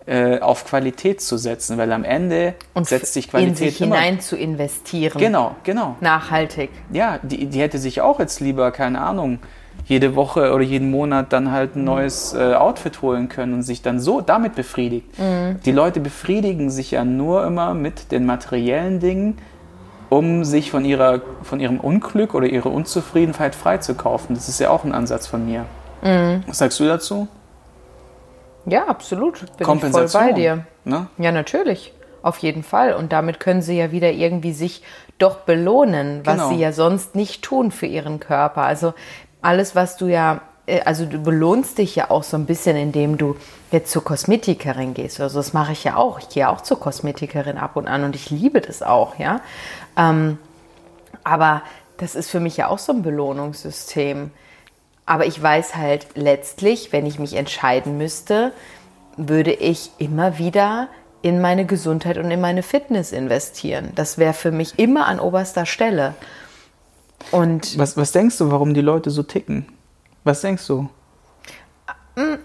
äh, 0.08 0.40
auf 0.40 0.66
Qualität 0.66 1.20
zu 1.22 1.38
setzen, 1.38 1.78
weil 1.78 1.92
am 1.92 2.04
Ende 2.04 2.54
Und 2.76 2.88
setzt 2.88 3.14
sich 3.14 3.26
in 3.26 3.32
Qualität 3.32 3.58
sich 3.58 3.82
immer. 3.82 3.96
hinein 3.96 4.20
zu 4.20 4.36
investieren. 4.36 5.20
Genau, 5.20 5.56
genau. 5.64 5.96
Nachhaltig. 6.00 6.70
Ja, 6.92 7.20
die, 7.24 7.48
die 7.48 7.60
hätte 7.60 7.80
sich 7.80 8.02
auch 8.02 8.20
jetzt 8.20 8.40
lieber, 8.40 8.72
keine 8.72 9.02
Ahnung, 9.02 9.40
jede 9.88 10.16
Woche 10.16 10.54
oder 10.54 10.64
jeden 10.64 10.92
Monat 10.92 11.34
dann 11.34 11.52
halt 11.52 11.76
ein 11.76 11.84
neues 11.84 12.34
äh, 12.34 12.54
Outfit 12.54 13.02
holen 13.02 13.30
können 13.30 13.54
und 13.56 13.64
sich 13.64 13.82
dann 13.82 14.00
so 14.00 14.22
damit 14.22 14.56
befriedigt. 14.56 15.08
Die 15.66 15.72
Leute 15.72 16.00
befriedigen 16.00 16.70
sich 16.70 16.92
ja 16.92 17.04
nur 17.04 17.46
immer 17.46 17.74
mit 17.74 18.12
den 18.12 18.26
materiellen 18.26 19.00
Dingen, 19.00 19.38
um 20.10 20.44
sich 20.44 20.72
von, 20.72 20.86
ihrer, 20.86 21.22
von 21.44 21.60
ihrem 21.60 21.80
Unglück 21.80 22.34
oder 22.36 22.48
ihrer 22.48 22.72
Unzufriedenheit 22.72 23.56
freizukaufen. 23.56 24.36
Das 24.36 24.48
ist 24.50 24.60
ja 24.60 24.70
auch 24.70 24.84
ein 24.84 24.94
Ansatz 24.94 25.28
von 25.28 25.46
mir. 25.46 25.66
Was 26.48 26.60
sagst 26.60 26.80
du 26.80 26.86
dazu? 26.86 27.28
Ja, 28.68 28.86
absolut. 28.88 29.40
Bin 29.40 29.48
ich 29.50 29.56
voll 29.58 29.66
Kompensation. 29.66 30.24
bei 30.24 30.32
dir. 30.34 30.66
Ne? 30.84 31.08
Ja, 31.18 31.32
natürlich. 31.32 31.94
Auf 32.22 32.38
jeden 32.40 32.64
Fall. 32.64 32.94
Und 32.94 33.12
damit 33.12 33.40
können 33.40 33.62
sie 33.62 33.78
ja 33.78 33.92
wieder 33.92 34.12
irgendwie 34.12 34.54
sich 34.54 34.82
doch 35.18 35.38
belohnen, 35.42 36.22
was 36.26 36.36
Genau. 36.36 36.50
sie 36.50 36.56
ja 36.56 36.72
sonst 36.72 37.16
nicht 37.16 37.44
tun 37.44 37.72
für 37.72 37.86
ihren 37.86 38.20
Körper. 38.20 38.62
Also 38.64 38.94
alles, 39.42 39.76
was 39.76 39.98
du 39.98 40.08
ja, 40.08 40.42
also 40.84 41.06
du 41.06 41.20
belohnst 41.20 41.78
dich 41.78 41.96
ja 41.96 42.10
auch 42.10 42.24
so 42.24 42.38
ein 42.38 42.46
bisschen, 42.46 42.76
indem 42.76 43.18
du 43.18 43.36
jetzt 43.72 43.92
zur 43.92 44.04
Kosmetikerin 44.04 44.94
gehst. 44.94 45.20
Also 45.22 45.40
das 45.40 45.54
mache 45.54 45.74
ich 45.74 45.84
ja 45.84 45.96
auch. 45.96 46.20
Ich 46.20 46.30
gehe 46.30 46.50
auch 46.50 46.62
zur 46.62 46.80
Kosmetikerin 46.80 47.58
ab 47.58 47.76
und 47.76 47.88
an 47.88 48.04
und 48.04 48.16
ich 48.16 48.30
liebe 48.30 48.62
das 48.62 48.82
auch, 48.82 49.20
ja. 49.20 49.42
Ähm, 49.98 50.38
aber 51.24 51.62
das 51.98 52.16
ist 52.16 52.30
für 52.30 52.40
mich 52.40 52.58
ja 52.58 52.68
auch 52.68 52.80
so 52.80 52.94
ein 52.94 53.04
Belohnungssystem. 53.04 54.32
Aber 55.06 55.26
ich 55.26 55.42
weiß 55.42 55.76
halt 55.76 56.08
letztlich, 56.16 56.92
wenn 56.92 57.06
ich 57.06 57.20
mich 57.20 57.36
entscheiden 57.36 57.98
müsste, 57.98 58.52
würde 59.18 59.54
ich 59.54 59.92
immer 60.00 60.40
wieder 60.40 60.88
in 61.22 61.42
meine 61.42 61.66
Gesundheit 61.66 62.18
und 62.18 62.30
in 62.32 62.42
meine 62.42 62.64
Fitness 62.64 63.12
investieren. 63.12 63.92
Das 63.96 64.18
wäre 64.18 64.34
für 64.34 64.52
mich 64.52 64.78
immer 64.78 65.08
an 65.08 65.20
oberster 65.20 65.66
Stelle. 65.66 66.16
Und 67.32 67.78
Was, 67.78 67.98
was 67.98 68.12
denkst 68.12 68.38
du, 68.38 68.52
warum 68.52 68.74
die 68.74 68.82
Leute 68.82 69.10
so 69.10 69.24
ticken? 69.24 69.68
Was 70.26 70.42
denkst 70.42 70.68
du? 70.68 70.90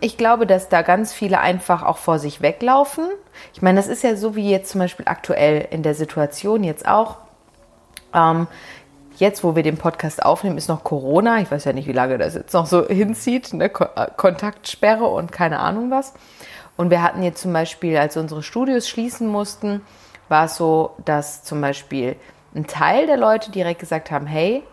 ich 0.00 0.16
glaube, 0.16 0.46
dass 0.46 0.68
da 0.68 0.82
ganz 0.82 1.12
viele 1.12 1.38
einfach 1.40 1.82
auch 1.84 1.98
vor 1.98 2.18
sich 2.18 2.40
weglaufen. 2.40 3.04
Ich 3.52 3.62
meine, 3.62 3.78
das 3.78 3.86
ist 3.86 4.02
ja 4.02 4.16
so 4.16 4.34
wie 4.34 4.50
jetzt 4.50 4.70
zum 4.70 4.80
Beispiel 4.80 5.06
aktuell 5.06 5.68
in 5.70 5.82
der 5.82 5.94
Situation 5.94 6.64
jetzt 6.64 6.88
auch. 6.88 7.18
Ähm, 8.12 8.48
jetzt, 9.16 9.44
wo 9.44 9.54
wir 9.54 9.62
den 9.62 9.76
Podcast 9.76 10.24
aufnehmen, 10.24 10.58
ist 10.58 10.68
noch 10.68 10.82
Corona. 10.82 11.40
Ich 11.40 11.50
weiß 11.50 11.64
ja 11.64 11.72
nicht, 11.72 11.86
wie 11.86 11.92
lange 11.92 12.18
das 12.18 12.34
jetzt 12.34 12.52
noch 12.52 12.66
so 12.66 12.88
hinzieht. 12.88 13.52
Ne? 13.52 13.68
Ko 13.68 13.84
äh, 13.84 14.08
Kontaktsperre 14.16 15.04
und 15.04 15.30
keine 15.30 15.60
Ahnung 15.60 15.90
was. 15.90 16.14
Und 16.76 16.90
wir 16.90 17.02
hatten 17.02 17.22
jetzt 17.22 17.42
zum 17.42 17.52
Beispiel, 17.52 17.96
als 17.96 18.16
unsere 18.16 18.42
Studios 18.42 18.88
schließen 18.88 19.28
mussten, 19.28 19.82
war 20.28 20.46
es 20.46 20.56
so, 20.56 20.96
dass 21.04 21.44
zum 21.44 21.60
Beispiel 21.60 22.16
ein 22.54 22.66
Teil 22.66 23.06
der 23.06 23.16
Leute 23.16 23.52
direkt 23.52 23.80
gesagt 23.80 24.10
haben, 24.10 24.26
hey, 24.26 24.64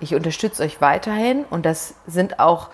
ich 0.00 0.14
unterstütze 0.14 0.62
euch 0.62 0.80
weiterhin. 0.80 1.44
Und 1.50 1.66
das 1.66 1.94
sind 2.06 2.40
auch 2.40 2.68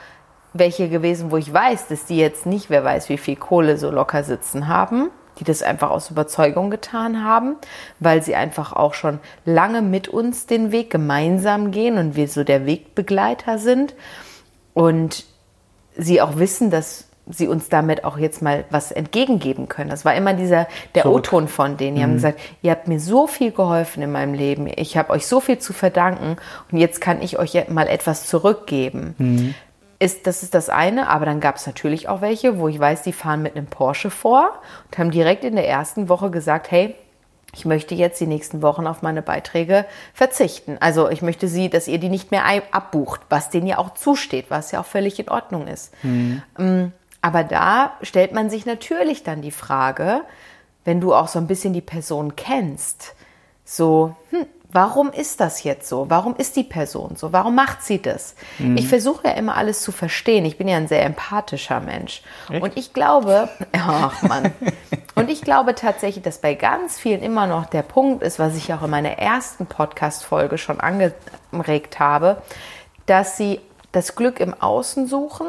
welche 0.52 0.88
gewesen, 0.88 1.30
wo 1.30 1.36
ich 1.36 1.52
weiß, 1.52 1.88
dass 1.88 2.06
die 2.06 2.16
jetzt 2.16 2.46
nicht, 2.46 2.70
wer 2.70 2.84
weiß, 2.84 3.08
wie 3.08 3.18
viel 3.18 3.36
Kohle 3.36 3.76
so 3.76 3.90
locker 3.90 4.22
sitzen 4.22 4.68
haben, 4.68 5.10
die 5.38 5.44
das 5.44 5.62
einfach 5.62 5.90
aus 5.90 6.10
Überzeugung 6.10 6.70
getan 6.70 7.24
haben, 7.24 7.56
weil 7.98 8.22
sie 8.22 8.36
einfach 8.36 8.72
auch 8.72 8.94
schon 8.94 9.18
lange 9.44 9.82
mit 9.82 10.08
uns 10.08 10.46
den 10.46 10.70
Weg 10.70 10.90
gemeinsam 10.90 11.72
gehen 11.72 11.98
und 11.98 12.14
wir 12.14 12.28
so 12.28 12.44
der 12.44 12.66
Wegbegleiter 12.66 13.58
sind 13.58 13.94
und 14.74 15.24
sie 15.96 16.20
auch 16.20 16.36
wissen, 16.36 16.70
dass 16.70 17.08
sie 17.26 17.48
uns 17.48 17.68
damit 17.68 18.04
auch 18.04 18.18
jetzt 18.18 18.42
mal 18.42 18.64
was 18.70 18.92
entgegengeben 18.92 19.68
können. 19.68 19.90
Das 19.90 20.04
war 20.04 20.14
immer 20.14 20.34
dieser 20.34 20.66
der. 20.94 21.06
O-Ton 21.06 21.48
von 21.48 21.76
denen. 21.76 21.96
Die 21.96 22.02
haben 22.02 22.14
gesagt, 22.14 22.40
ihr 22.62 22.70
habt 22.70 22.88
mir 22.88 23.00
so 23.00 23.26
viel 23.26 23.50
geholfen 23.50 24.02
in 24.02 24.12
meinem 24.12 24.34
Leben. 24.34 24.68
Ich 24.76 24.96
habe 24.96 25.10
euch 25.10 25.26
so 25.26 25.40
viel 25.40 25.58
zu 25.58 25.72
verdanken 25.72 26.36
und 26.70 26.78
jetzt 26.78 27.00
kann 27.00 27.22
ich 27.22 27.38
euch 27.38 27.68
mal 27.68 27.88
etwas 27.88 28.26
zurückgeben. 28.26 29.54
Ist, 29.98 30.26
das 30.26 30.42
ist 30.42 30.54
das 30.54 30.68
eine, 30.68 31.08
aber 31.08 31.24
dann 31.24 31.40
gab 31.40 31.56
es 31.56 31.66
natürlich 31.66 32.08
auch 32.08 32.20
welche, 32.20 32.58
wo 32.58 32.68
ich 32.68 32.78
weiß, 32.78 33.02
die 33.02 33.12
fahren 33.12 33.42
mit 33.42 33.56
einem 33.56 33.66
Porsche 33.66 34.10
vor 34.10 34.50
und 34.86 34.98
haben 34.98 35.10
direkt 35.10 35.44
in 35.44 35.54
der 35.54 35.68
ersten 35.68 36.08
Woche 36.08 36.30
gesagt, 36.30 36.70
hey, 36.70 36.94
ich 37.54 37.64
möchte 37.64 37.94
jetzt 37.94 38.20
die 38.20 38.26
nächsten 38.26 38.62
Wochen 38.62 38.86
auf 38.86 39.02
meine 39.02 39.22
Beiträge 39.22 39.86
verzichten. 40.12 40.76
Also 40.80 41.08
ich 41.08 41.22
möchte 41.22 41.46
sie, 41.48 41.70
dass 41.70 41.88
ihr 41.88 41.98
die 41.98 42.08
nicht 42.08 42.32
mehr 42.32 42.44
abbucht, 42.72 43.20
was 43.30 43.48
denen 43.50 43.68
ja 43.68 43.78
auch 43.78 43.94
zusteht, 43.94 44.46
was 44.48 44.72
ja 44.72 44.80
auch 44.80 44.86
völlig 44.86 45.18
in 45.20 45.28
Ordnung 45.28 45.68
ist. 45.68 45.94
Ähm, 46.58 46.92
Aber 47.34 47.42
da 47.42 47.94
stellt 48.02 48.32
man 48.32 48.48
sich 48.48 48.64
natürlich 48.64 49.24
dann 49.24 49.42
die 49.42 49.50
Frage, 49.50 50.20
wenn 50.84 51.00
du 51.00 51.12
auch 51.12 51.26
so 51.26 51.40
ein 51.40 51.48
bisschen 51.48 51.72
die 51.72 51.80
Person 51.80 52.36
kennst, 52.36 53.16
so, 53.64 54.14
hm, 54.30 54.46
warum 54.70 55.10
ist 55.10 55.40
das 55.40 55.64
jetzt 55.64 55.88
so? 55.88 56.08
Warum 56.10 56.36
ist 56.36 56.54
die 56.54 56.62
Person 56.62 57.16
so? 57.16 57.32
Warum 57.32 57.56
macht 57.56 57.82
sie 57.82 58.00
das? 58.00 58.36
Ich 58.76 58.86
versuche 58.86 59.26
ja 59.26 59.34
immer 59.34 59.56
alles 59.56 59.82
zu 59.82 59.90
verstehen. 59.90 60.44
Ich 60.44 60.58
bin 60.58 60.68
ja 60.68 60.76
ein 60.76 60.86
sehr 60.86 61.04
empathischer 61.04 61.80
Mensch. 61.80 62.22
Und 62.60 62.76
ich 62.76 62.92
glaube, 62.92 63.48
ach 63.72 64.22
Mann. 64.22 64.52
Und 65.16 65.28
ich 65.28 65.40
glaube 65.40 65.74
tatsächlich, 65.74 66.22
dass 66.22 66.38
bei 66.38 66.54
ganz 66.54 67.00
vielen 67.00 67.20
immer 67.20 67.48
noch 67.48 67.66
der 67.66 67.82
Punkt 67.82 68.22
ist, 68.22 68.38
was 68.38 68.54
ich 68.54 68.72
auch 68.72 68.82
in 68.84 68.90
meiner 68.90 69.18
ersten 69.18 69.66
Podcast-Folge 69.66 70.56
schon 70.56 70.78
angeregt 70.78 71.98
habe, 71.98 72.42
dass 73.06 73.36
sie 73.36 73.60
das 73.90 74.14
Glück 74.14 74.38
im 74.38 74.54
Außen 74.54 75.08
suchen 75.08 75.48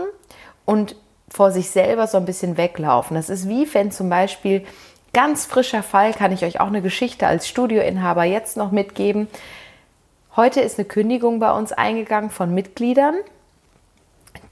und 0.65 0.95
vor 1.35 1.51
sich 1.51 1.69
selber 1.69 2.07
so 2.07 2.17
ein 2.17 2.23
bisschen 2.23 2.55
weglaufen. 2.55 3.15
Das 3.15 3.29
ist 3.29 3.49
wie 3.49 3.71
wenn 3.73 3.91
zum 3.91 4.07
Beispiel 4.07 4.65
ganz 5.11 5.45
frischer 5.45 5.83
Fall, 5.83 6.13
kann 6.13 6.31
ich 6.31 6.45
euch 6.45 6.61
auch 6.61 6.67
eine 6.67 6.81
Geschichte 6.81 7.27
als 7.27 7.45
Studioinhaber 7.45 8.23
jetzt 8.23 8.55
noch 8.55 8.71
mitgeben. 8.71 9.27
Heute 10.37 10.61
ist 10.61 10.79
eine 10.79 10.87
Kündigung 10.87 11.39
bei 11.39 11.51
uns 11.51 11.73
eingegangen 11.73 12.29
von 12.29 12.53
Mitgliedern, 12.53 13.15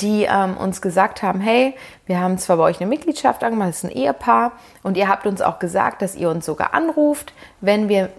die 0.02 0.28
ähm, 0.30 0.58
uns 0.58 0.82
gesagt 0.82 1.24
haben, 1.24 1.40
hey, 1.40 1.74
wir 2.06 2.20
haben 2.20 2.38
zwar 2.38 2.58
bei 2.58 2.64
euch 2.64 2.82
eine 2.82 2.90
Mitgliedschaft 2.90 3.46
angemacht, 3.46 3.70
das 3.70 3.78
ist 3.78 3.90
ein 3.90 3.96
Ehepaar, 3.96 4.52
und 4.84 4.98
ihr 4.98 5.08
habt 5.08 5.26
uns 5.26 5.42
auch 5.42 5.60
gesagt, 5.60 6.02
dass 6.02 6.16
ihr 6.16 6.30
uns 6.30 6.46
sogar 6.46 6.74
anruft, 6.74 7.34
wenn 7.62 7.88
wir 7.88 8.10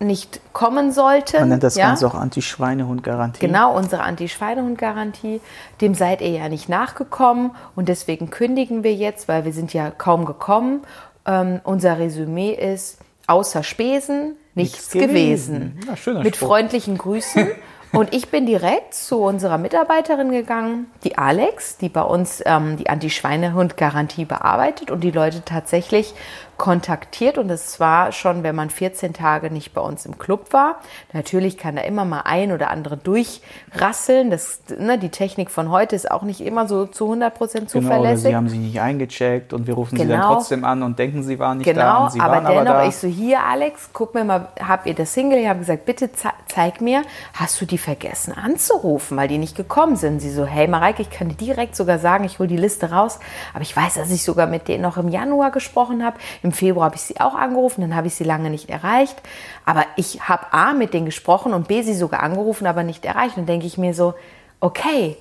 nicht 0.00 0.40
kommen 0.52 0.92
sollten. 0.92 1.38
Man 1.40 1.48
nennt 1.50 1.62
das 1.62 1.76
ja? 1.76 1.86
Ganze 1.88 2.06
auch 2.06 2.14
Anti-Schweinehund-Garantie. 2.14 3.40
Genau, 3.46 3.76
unsere 3.76 4.02
Anti-Schweinehund-Garantie. 4.02 5.40
Dem 5.80 5.94
seid 5.94 6.20
ihr 6.20 6.30
ja 6.30 6.48
nicht 6.48 6.68
nachgekommen 6.68 7.52
und 7.76 7.88
deswegen 7.88 8.30
kündigen 8.30 8.82
wir 8.84 8.94
jetzt, 8.94 9.28
weil 9.28 9.44
wir 9.44 9.52
sind 9.52 9.72
ja 9.72 9.90
kaum 9.90 10.24
gekommen. 10.24 10.82
Ähm, 11.26 11.60
unser 11.64 11.98
Resümee 11.98 12.52
ist, 12.52 12.98
außer 13.26 13.62
Spesen 13.62 14.36
nichts, 14.54 14.94
Nichts 14.94 15.08
gewesen. 15.08 15.80
gewesen. 15.80 16.12
Ja, 16.14 16.22
Mit 16.22 16.36
Spruch. 16.36 16.48
freundlichen 16.48 16.98
Grüßen. 16.98 17.48
Und 17.92 18.12
ich 18.12 18.28
bin 18.28 18.44
direkt 18.44 18.92
zu 18.94 19.20
unserer 19.20 19.56
Mitarbeiterin 19.56 20.32
gegangen, 20.32 20.86
die 21.04 21.16
Alex, 21.16 21.76
die 21.76 21.88
bei 21.88 22.02
uns 22.02 22.42
ähm, 22.44 22.76
die 22.76 22.88
Anti-Schweinehund-Garantie 22.88 24.24
bearbeitet 24.24 24.90
und 24.90 25.02
die 25.04 25.12
Leute 25.12 25.42
tatsächlich 25.44 26.12
kontaktiert. 26.56 27.38
Und 27.38 27.48
das 27.48 27.80
war 27.80 28.12
schon, 28.12 28.42
wenn 28.42 28.54
man 28.54 28.70
14 28.70 29.12
Tage 29.12 29.50
nicht 29.50 29.72
bei 29.74 29.80
uns 29.80 30.06
im 30.06 30.18
Club 30.18 30.52
war. 30.52 30.76
Natürlich 31.12 31.58
kann 31.58 31.76
da 31.76 31.82
immer 31.82 32.04
mal 32.04 32.22
ein 32.24 32.52
oder 32.52 32.70
andere 32.70 32.96
durchrasseln. 32.96 34.30
Das, 34.30 34.60
ne, 34.78 34.98
die 34.98 35.08
Technik 35.08 35.50
von 35.50 35.70
heute 35.70 35.96
ist 35.96 36.10
auch 36.10 36.22
nicht 36.22 36.40
immer 36.40 36.66
so 36.68 36.86
zu 36.86 37.04
100 37.04 37.34
Prozent 37.34 37.70
Genau, 37.72 37.86
oder 37.86 37.94
zuverlässig. 37.96 38.28
sie 38.28 38.36
haben 38.36 38.48
sich 38.48 38.58
nicht 38.58 38.80
eingecheckt 38.80 39.52
und 39.52 39.66
wir 39.66 39.74
rufen 39.74 39.96
sie 39.98 40.06
dann 40.06 40.20
Genau. 40.20 40.34
trotzdem 40.34 40.64
an 40.64 40.82
und 40.82 40.98
denken, 40.98 41.22
sie 41.22 41.38
waren 41.38 41.58
nicht 41.58 41.68
da 41.68 41.72
Genau, 41.72 42.04
und 42.04 42.12
sie 42.12 42.20
aber 42.20 42.34
waren 42.34 42.46
aber 42.46 42.54
dennoch, 42.56 42.72
da. 42.74 42.86
ich 42.86 42.96
so, 42.96 43.06
hier 43.08 43.40
Alex, 43.40 43.90
guck 43.92 44.14
mir 44.14 44.24
mal, 44.24 44.48
habt 44.66 44.86
ihr 44.86 44.94
das 44.94 45.12
Single? 45.14 45.38
Ich 45.38 45.48
habe 45.48 45.58
gesagt, 45.60 45.84
bitte 45.84 46.12
ze 46.12 46.28
zeig 46.48 46.80
mir, 46.80 47.02
hast 47.34 47.60
du 47.60 47.66
die 47.66 47.78
vergessen 47.78 48.32
anzurufen, 48.32 49.16
weil 49.16 49.28
die 49.28 49.38
nicht 49.38 49.56
gekommen 49.56 49.96
sind? 49.96 50.20
Sie 50.20 50.30
so, 50.30 50.44
hey 50.44 50.68
Mareike, 50.68 51.02
ich 51.02 51.10
kann 51.10 51.28
dir 51.28 51.34
direkt 51.36 51.74
sogar 51.76 51.98
sagen, 51.98 52.24
ich 52.24 52.38
hole 52.38 52.48
die 52.48 52.56
Liste 52.56 52.90
raus, 52.92 53.18
aber 53.52 53.62
ich 53.62 53.76
weiß, 53.76 53.94
dass 53.94 54.10
ich 54.10 54.22
sogar 54.24 54.46
mit 54.46 54.68
denen 54.68 54.82
noch 54.82 54.96
im 54.96 55.08
Januar 55.08 55.50
gesprochen 55.50 56.04
habe. 56.04 56.16
Im 56.44 56.52
Februar 56.52 56.84
habe 56.84 56.96
ich 56.96 57.00
sie 57.00 57.20
auch 57.20 57.34
angerufen, 57.34 57.80
dann 57.80 57.96
habe 57.96 58.06
ich 58.06 58.14
sie 58.16 58.22
lange 58.22 58.50
nicht 58.50 58.68
erreicht. 58.68 59.16
Aber 59.64 59.86
ich 59.96 60.28
habe 60.28 60.52
A, 60.52 60.74
mit 60.74 60.92
denen 60.92 61.06
gesprochen 61.06 61.54
und 61.54 61.68
B, 61.68 61.80
sie 61.80 61.94
sogar 61.94 62.22
angerufen, 62.22 62.66
aber 62.66 62.82
nicht 62.82 63.06
erreicht. 63.06 63.38
Und 63.38 63.48
denke 63.48 63.66
ich 63.66 63.78
mir 63.78 63.94
so, 63.94 64.12
okay, 64.60 65.16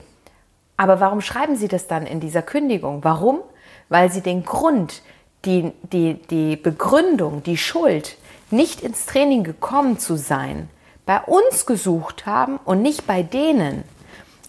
aber 0.76 1.00
warum 1.00 1.22
schreiben 1.22 1.56
Sie 1.56 1.70
das 1.70 1.88
dann 1.88 2.06
in 2.06 2.20
dieser 2.20 2.42
Kündigung? 2.42 3.06
Warum? 3.06 3.40
Weil 3.88 4.12
Sie 4.12 4.20
den 4.20 4.44
Grund, 4.44 5.02
die, 5.46 5.72
die, 5.94 6.16
die 6.30 6.58
Begründung, 6.58 7.42
die 7.42 7.58
Schuld, 7.58 8.18
nicht 8.52 8.82
ins 8.82 9.06
Training 9.06 9.46
gekommen 9.46 10.00
zu 10.00 10.18
sein, 10.18 10.70
bei 11.06 11.22
uns 11.22 11.66
gesucht 11.66 12.26
haben 12.26 12.60
und 12.66 12.82
nicht 12.82 13.08
bei 13.08 13.24
denen. 13.24 13.86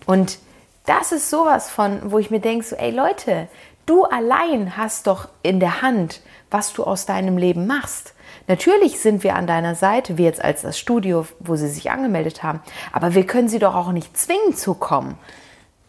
Und 0.07 0.39
das 0.87 1.13
ist 1.13 1.31
sowas 1.31 1.71
von, 1.71 2.11
wo 2.11 2.19
ich 2.19 2.33
mir 2.33 2.41
denke, 2.41 2.65
so, 2.65 2.75
ey 2.75 2.91
Leute, 2.91 3.47
du 3.87 4.03
allein 4.03 4.77
hast 4.77 5.07
doch 5.07 5.29
in 5.45 5.61
der 5.61 5.83
Hand, 5.83 6.21
was 6.55 6.73
du 6.73 6.85
aus 6.85 7.05
deinem 7.05 7.37
Leben 7.37 7.67
machst. 7.67 8.15
Natürlich 8.47 9.01
sind 9.01 9.25
wir 9.25 9.35
an 9.35 9.49
deiner 9.49 9.75
Seite, 9.75 10.19
wie 10.19 10.23
jetzt 10.25 10.43
als 10.43 10.63
das 10.63 10.79
Studio, 10.79 11.27
wo 11.41 11.57
sie 11.57 11.67
sich 11.69 11.91
angemeldet 11.91 12.45
haben, 12.45 12.61
aber 12.93 13.15
wir 13.15 13.27
können 13.27 13.49
sie 13.49 13.59
doch 13.59 13.75
auch 13.75 13.91
nicht 13.91 14.17
zwingen 14.17 14.55
zu 14.55 14.75
kommen. 14.75 15.17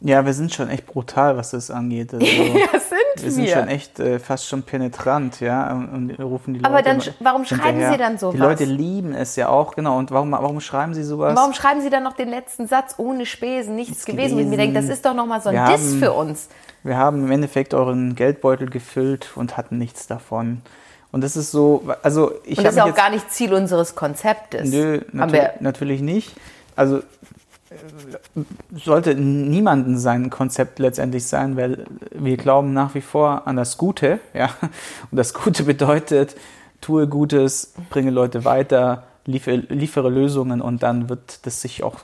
Ja, 0.01 0.25
wir 0.25 0.34
sind 0.34 0.54
schon 0.54 0.69
echt 0.69 0.86
brutal, 0.88 1.38
was 1.38 1.51
das 1.51 1.69
angeht. 1.71 2.13
Also, 2.13 2.25
ja, 2.25 2.34
sind 2.80 3.23
wir 3.23 3.32
sind 3.32 3.49
schon 3.49 3.67
echt 3.67 3.99
äh, 3.99 4.19
fast 4.19 4.47
schon 4.47 4.63
penetrant, 4.63 5.39
ja, 5.39 5.71
und, 5.71 5.88
und 5.89 6.19
rufen 6.19 6.54
die 6.54 6.60
Leute. 6.60 6.69
Aber 6.73 6.82
dann, 6.82 7.01
warum 7.19 7.45
schreiben 7.45 7.63
hinterher. 7.80 7.91
Sie 7.93 7.97
dann 7.97 8.17
sowas? 8.17 8.34
Die 8.36 8.39
Leute 8.41 8.63
lieben 8.65 9.13
es 9.13 9.36
ja 9.36 9.49
auch, 9.49 9.73
genau. 9.75 9.97
Und 9.97 10.12
warum, 10.12 10.32
warum 10.32 10.60
schreiben 10.62 10.93
sie 10.93 11.04
sowas? 11.04 11.36
Warum 11.36 11.54
schreiben 11.54 11.82
Sie 11.82 11.89
dann 11.89 12.04
noch 12.04 12.13
den 12.13 12.30
letzten 12.30 12.67
Satz 12.67 12.95
ohne 12.97 13.25
Spesen, 13.25 13.75
nichts 13.75 14.06
gewesen? 14.06 14.34
Und 14.34 14.39
ich 14.41 14.45
mir 14.47 14.58
gewesen. 14.58 14.73
denke, 14.73 14.88
das 14.88 14.89
ist 14.89 15.06
doch 15.06 15.13
nochmal 15.13 15.41
so 15.41 15.49
ein 15.49 15.56
Wir 15.56 15.75
Diss 15.75 15.91
haben- 15.91 15.99
für 15.99 16.12
uns. 16.13 16.49
Wir 16.86 16.98
haben 16.98 17.26
im 17.26 17.32
Endeffekt 17.32 17.74
euren 17.74 18.15
Geldbeutel 18.15 18.69
gefüllt 18.69 19.32
und 19.36 19.58
hatten 19.58 19.80
nichts 19.80 20.06
davon. 20.06 20.62
Und 21.12 21.24
das 21.24 21.36
ist 21.36 21.50
so, 21.50 21.89
also 22.04 22.32
ich 22.43 22.60
Und 22.60 22.65
habe 22.65 22.76
das 22.76 22.86
ist 22.86 22.91
auch 22.91 22.95
gar 22.95 23.10
nicht 23.10 23.32
Ziel 23.32 23.56
unseres 23.56 23.95
Konzeptes. 23.95 24.69
Nö, 24.69 25.02
Haben 25.17 25.36
natürlich, 25.62 26.02
nicht. 26.02 26.36
Also 26.76 26.98
äh, 26.98 27.02
sollte 28.76 29.15
niemanden 29.15 29.98
sein 29.98 30.30
Konzept 30.30 30.78
letztendlich 30.78 31.26
sein, 31.26 31.58
weil 31.58 31.86
wir 32.12 32.38
glauben 32.38 32.74
nach 32.74 32.93
wie 32.93 33.02
vor 33.02 33.48
an 33.48 33.56
das 33.56 33.78
Gute, 33.78 34.19
ja. 34.36 34.52
Und 35.10 35.17
das 35.17 35.34
Gute 35.34 35.63
bedeutet, 35.63 36.36
tue 36.82 37.08
Gutes, 37.08 37.74
bringe 37.89 38.12
Leute 38.12 38.45
weiter, 38.45 39.08
liefere, 39.26 39.56
liefere 39.56 40.10
Lösungen 40.12 40.62
und 40.62 40.84
dann 40.84 41.10
wird 41.10 41.48
das 41.48 41.62
sich 41.62 41.82
auch 41.82 41.95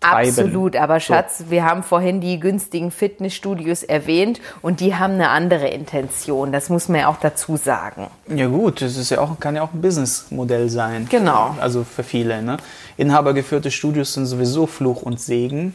vorantreiben. 0.00 0.30
Absolut, 0.30 0.76
aber 0.76 0.94
So. 0.94 1.06
Schatz, 1.06 1.44
wir 1.48 1.64
haben 1.64 1.82
vorhin 1.82 2.20
die 2.20 2.38
günstigen 2.40 2.90
Fitnessstudios 2.90 3.82
erwähnt 3.82 4.40
und 4.62 4.80
die 4.80 4.94
haben 4.94 5.14
eine 5.14 5.30
andere 5.30 5.68
Intention. 5.68 6.52
Das 6.52 6.68
muss 6.68 6.88
man 6.88 7.00
ja 7.00 7.08
auch 7.08 7.18
dazu 7.18 7.56
sagen. 7.56 8.08
Ja 8.28 8.46
gut, 8.46 8.82
das 8.82 8.96
ist 8.96 9.10
ja 9.10 9.20
auch, 9.20 9.38
kann 9.40 9.56
ja 9.56 9.62
auch 9.62 9.72
ein 9.72 9.80
Businessmodell 9.80 10.68
sein. 10.68 11.06
Genau. 11.10 11.56
Also 11.60 11.84
für 11.84 12.02
viele. 12.02 12.42
Ne? 12.42 12.58
Inhabergeführte 12.96 13.70
Studios 13.70 14.14
sind 14.14 14.26
sowieso 14.26 14.66
Fluch 14.66 15.02
und 15.02 15.20
Segen, 15.20 15.74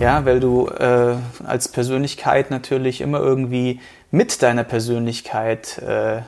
ja, 0.00 0.24
weil 0.24 0.40
du 0.40 0.68
äh, 0.68 1.14
als 1.44 1.68
Persönlichkeit 1.68 2.50
natürlich 2.50 3.00
immer 3.00 3.20
irgendwie 3.20 3.80
mit 4.10 4.42
deiner 4.42 4.64
Persönlichkeit, 4.64 5.78
äh, 5.78 6.22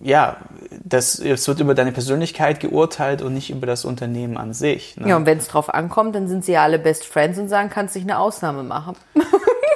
ja, 0.00 0.38
das, 0.82 1.18
es 1.18 1.46
wird 1.46 1.60
über 1.60 1.74
deine 1.74 1.92
Persönlichkeit 1.92 2.58
geurteilt 2.60 3.22
und 3.22 3.34
nicht 3.34 3.50
über 3.50 3.66
das 3.66 3.84
Unternehmen 3.84 4.36
an 4.36 4.54
sich. 4.54 4.96
Ne? 4.96 5.08
Ja, 5.08 5.16
und 5.16 5.26
wenn 5.26 5.38
es 5.38 5.48
drauf 5.48 5.72
ankommt, 5.72 6.14
dann 6.14 6.26
sind 6.28 6.44
sie 6.44 6.52
ja 6.52 6.62
alle 6.62 6.78
Best 6.78 7.04
Friends 7.06 7.38
und 7.38 7.48
sagen, 7.48 7.68
kannst 7.70 7.94
dich 7.94 8.02
eine 8.02 8.18
Ausnahme 8.18 8.62
machen. 8.62 8.96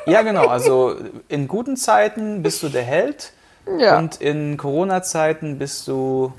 Ja, 0.07 0.21
genau. 0.21 0.49
Also 0.49 0.97
in 1.29 1.49
guten 1.49 1.79
Zeiten 1.79 2.43
bist 2.43 2.63
du 2.63 2.69
der 2.69 2.83
Held 2.83 3.33
Ja. 3.79 3.97
und 3.97 4.17
in 4.21 4.59
Corona-Zeiten 4.59 5.59
bist 5.59 5.89
du 5.89 6.31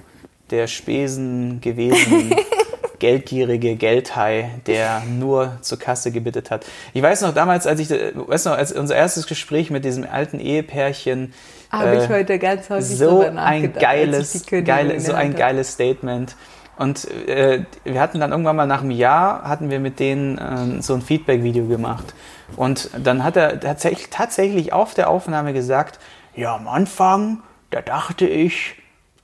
der 0.52 0.68
Spesen 0.68 1.62
gewesen, 1.62 2.36
geldgierige 3.00 3.76
Geldhai, 3.76 4.52
der 4.68 5.02
nur 5.10 5.58
zur 5.62 5.80
Kasse 5.80 6.12
gebittet 6.12 6.52
hat. 6.52 6.64
Ich 6.94 7.02
weiß 7.02 7.22
noch 7.22 7.34
damals, 7.34 7.66
als 7.66 7.80
ich, 7.80 7.90
äh, 7.90 8.12
weißt 8.16 8.46
du 8.46 8.50
noch, 8.52 8.58
als 8.58 8.72
unser 8.72 8.96
erstes 8.96 9.26
Gespräch 9.26 9.72
mit 9.72 9.84
diesem 9.84 10.06
alten 10.08 10.40
Ehepärchen. 10.40 11.34
Habe 11.80 11.98
äh, 11.98 12.04
ich 12.04 12.10
heute 12.10 12.40
ganz 12.40 12.70
häufig 12.70 12.98
so 12.98 13.22
ein 13.22 13.74
geiles, 13.74 14.46
geile, 14.48 15.00
so 15.00 15.14
ein 15.14 15.30
hatte. 15.30 15.38
geiles 15.38 15.74
Statement. 15.74 16.36
Und 16.78 17.10
äh, 17.28 17.64
wir 17.84 18.02
hatten 18.02 18.20
dann 18.20 18.32
irgendwann 18.32 18.56
mal 18.56 18.68
nach 18.68 18.82
einem 18.82 18.92
Jahr, 18.92 19.44
hatten 19.44 19.70
wir 19.70 19.80
mit 19.80 20.00
denen 20.00 20.38
äh, 20.38 20.82
so 20.82 20.94
ein 20.94 21.02
Feedback-Video 21.02 21.68
gemacht. 21.68 22.14
Und 22.58 22.90
dann 22.98 23.24
hat 23.24 23.38
er 23.38 23.60
tatsächlich, 23.60 24.10
tatsächlich 24.10 24.74
auf 24.74 24.94
der 24.94 25.10
Aufnahme 25.10 25.54
gesagt, 25.54 26.00
ja, 26.36 26.56
am 26.56 26.68
Anfang, 26.68 27.42
da 27.72 27.82
dachte 27.82 28.28
ich, 28.28 28.76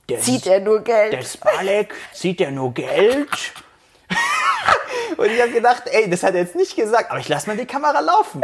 der, 0.08 0.20
Zieht 0.20 0.46
er 0.46 0.60
nur 0.60 0.82
Geld? 0.82 1.12
der 1.12 1.22
Spalek 1.22 1.94
zieht 2.12 2.40
ja 2.40 2.50
nur 2.50 2.72
Geld. 2.74 3.28
Und 5.22 5.30
ich 5.30 5.40
habe 5.40 5.52
gedacht, 5.52 5.84
ey, 5.86 6.10
das 6.10 6.22
hat 6.24 6.34
er 6.34 6.40
jetzt 6.40 6.56
nicht 6.56 6.74
gesagt, 6.74 7.10
aber 7.10 7.20
ich 7.20 7.28
lasse 7.28 7.46
mal 7.48 7.56
die 7.56 7.64
Kamera 7.66 8.00
laufen. 8.00 8.42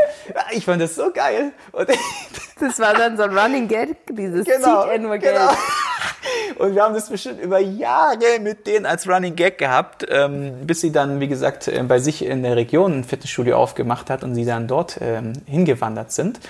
Ich 0.53 0.65
fand 0.65 0.81
das 0.81 0.95
so 0.95 1.11
geil. 1.13 1.53
Und 1.73 1.89
Das 2.61 2.79
war 2.81 2.93
dann 2.95 3.17
so 3.17 3.23
ein 3.25 3.37
Running 3.39 3.69
Gag, 3.69 3.97
dieses 4.11 4.45
Genau, 4.45 4.83
zieht 4.83 4.91
er 4.93 4.99
nur 4.99 5.17
Geld. 5.19 5.37
genau. 5.37 5.53
Und 6.59 6.75
wir 6.75 6.83
haben 6.83 6.95
das 6.95 7.09
bestimmt 7.09 7.41
über 7.41 7.59
Jahre 7.59 8.39
mit 8.41 8.67
denen 8.67 8.85
als 8.87 9.09
Running 9.09 9.37
Gag 9.37 9.59
gehabt, 9.59 10.07
ähm, 10.11 10.67
bis 10.67 10.81
sie 10.81 10.91
dann, 10.93 11.21
wie 11.21 11.29
gesagt, 11.29 11.69
äh, 11.69 11.83
bei 11.85 11.99
sich 12.01 12.25
in 12.25 12.43
der 12.43 12.57
Region 12.57 12.99
ein 13.01 13.05
Fitnessstudio 13.05 13.57
aufgemacht 13.57 14.11
hat 14.11 14.25
und 14.25 14.35
sie 14.35 14.45
dann 14.45 14.67
dort 14.69 14.99
ähm, 15.01 15.33
hingewandert 15.47 16.11
sind. 16.13 16.41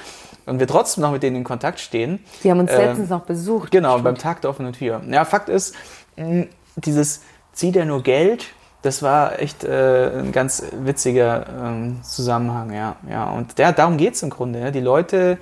Und 0.47 0.61
wir 0.61 0.67
trotzdem 0.67 1.03
noch 1.03 1.13
mit 1.13 1.23
denen 1.23 1.37
in 1.37 1.45
Kontakt 1.45 1.79
stehen. 1.81 2.25
Die 2.43 2.51
haben 2.51 2.61
uns 2.61 2.71
Ähm, 2.73 2.79
letztens 2.79 3.11
noch 3.11 3.23
besucht. 3.27 3.71
Genau, 3.71 3.99
beim 3.99 4.17
Tag 4.17 4.41
der 4.41 4.51
offenen 4.51 4.73
Tür. 4.73 5.03
Ja, 5.11 5.25
Fakt 5.27 5.49
ist, 5.51 5.75
dieses 6.77 7.21
zieht 7.53 7.77
er 7.77 7.85
nur 7.85 8.03
Geld, 8.03 8.47
das 8.83 9.03
war 9.03 9.41
echt 9.41 9.65
äh, 9.65 10.11
ein 10.21 10.33
ganz 10.33 10.63
witziger 10.85 11.47
ähm, 11.65 12.01
Zusammenhang, 12.03 12.73
ja. 12.73 12.97
ja. 13.11 13.31
Und 13.31 13.59
der, 13.59 13.73
darum 13.73 13.97
geht 13.97 14.15
es 14.15 14.23
im 14.23 14.31
Grunde. 14.31 14.61
Ja. 14.61 14.71
Die 14.71 14.81
Leute, 14.81 15.39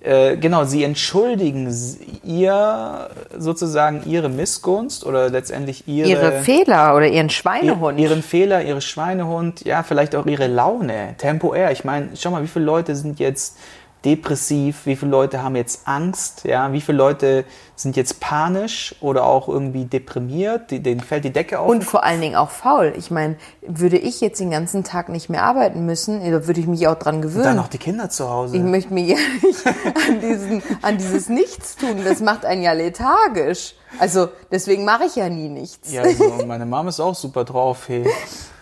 äh, 0.00 0.36
genau, 0.36 0.62
sie 0.64 0.84
entschuldigen 0.84 1.74
ihr 2.22 3.10
sozusagen 3.36 4.02
ihre 4.06 4.28
Missgunst 4.28 5.04
oder 5.04 5.28
letztendlich 5.28 5.88
ihre, 5.88 6.08
Ihre 6.08 6.32
Fehler 6.42 6.94
oder 6.94 7.06
ihren 7.08 7.26
ihr- 7.26 7.30
Schweinehund. 7.30 7.98
ihren 7.98 8.22
Fehler, 8.22 8.62
ihre 8.62 8.80
Schweinehund, 8.80 9.64
ja, 9.64 9.82
vielleicht 9.82 10.14
auch 10.14 10.26
ihre 10.26 10.46
Laune, 10.46 11.14
temporär. 11.18 11.72
Ich 11.72 11.84
meine, 11.84 12.10
schau 12.14 12.30
mal, 12.30 12.42
wie 12.44 12.48
viele 12.48 12.64
Leute 12.64 12.94
sind 12.94 13.18
jetzt 13.18 13.56
depressiv, 14.04 14.86
wie 14.86 14.96
viele 14.96 15.10
Leute 15.10 15.42
haben 15.42 15.56
jetzt 15.56 15.82
Angst, 15.86 16.44
ja, 16.44 16.72
wie 16.72 16.80
viele 16.80 16.98
Leute 16.98 17.44
sind 17.74 17.96
jetzt 17.96 18.20
panisch 18.20 18.94
oder 19.00 19.24
auch 19.24 19.48
irgendwie 19.48 19.84
deprimiert, 19.84 20.70
die, 20.70 20.80
denen 20.80 21.00
fällt 21.00 21.24
die 21.24 21.32
Decke 21.32 21.58
auf. 21.58 21.68
Und 21.68 21.84
vor 21.84 22.04
allen 22.04 22.20
Dingen 22.20 22.36
auch 22.36 22.50
faul. 22.50 22.92
Ich 22.96 23.10
meine, 23.10 23.36
würde 23.66 23.98
ich 23.98 24.20
jetzt 24.20 24.40
den 24.40 24.50
ganzen 24.50 24.84
Tag 24.84 25.08
nicht 25.08 25.28
mehr 25.28 25.42
arbeiten 25.42 25.84
müssen, 25.84 26.20
da 26.20 26.46
würde 26.46 26.60
ich 26.60 26.66
mich 26.66 26.86
auch 26.86 26.94
dran 26.96 27.16
Und 27.16 27.22
dann 27.22 27.30
gewöhnen. 27.34 27.56
noch 27.56 27.68
die 27.68 27.78
Kinder 27.78 28.08
zu 28.08 28.28
Hause. 28.30 28.56
Ich 28.56 28.62
möchte 28.62 28.94
mich 28.94 29.08
ja 29.10 29.16
nicht 29.42 29.66
an, 29.66 30.20
diesen, 30.20 30.62
an 30.82 30.98
dieses 30.98 31.28
Nichtstun. 31.28 32.04
Das 32.04 32.20
macht 32.20 32.44
einen 32.44 32.62
ja 32.62 32.72
lethargisch. 32.72 33.74
Also 33.98 34.28
deswegen 34.50 34.84
mache 34.84 35.04
ich 35.04 35.16
ja 35.16 35.28
nie 35.28 35.48
nichts. 35.48 35.90
Ja, 35.92 36.02
also 36.02 36.46
meine 36.46 36.66
Mom 36.66 36.88
ist 36.88 37.00
auch 37.00 37.14
super 37.14 37.44
drauf, 37.44 37.88
hey. 37.88 38.06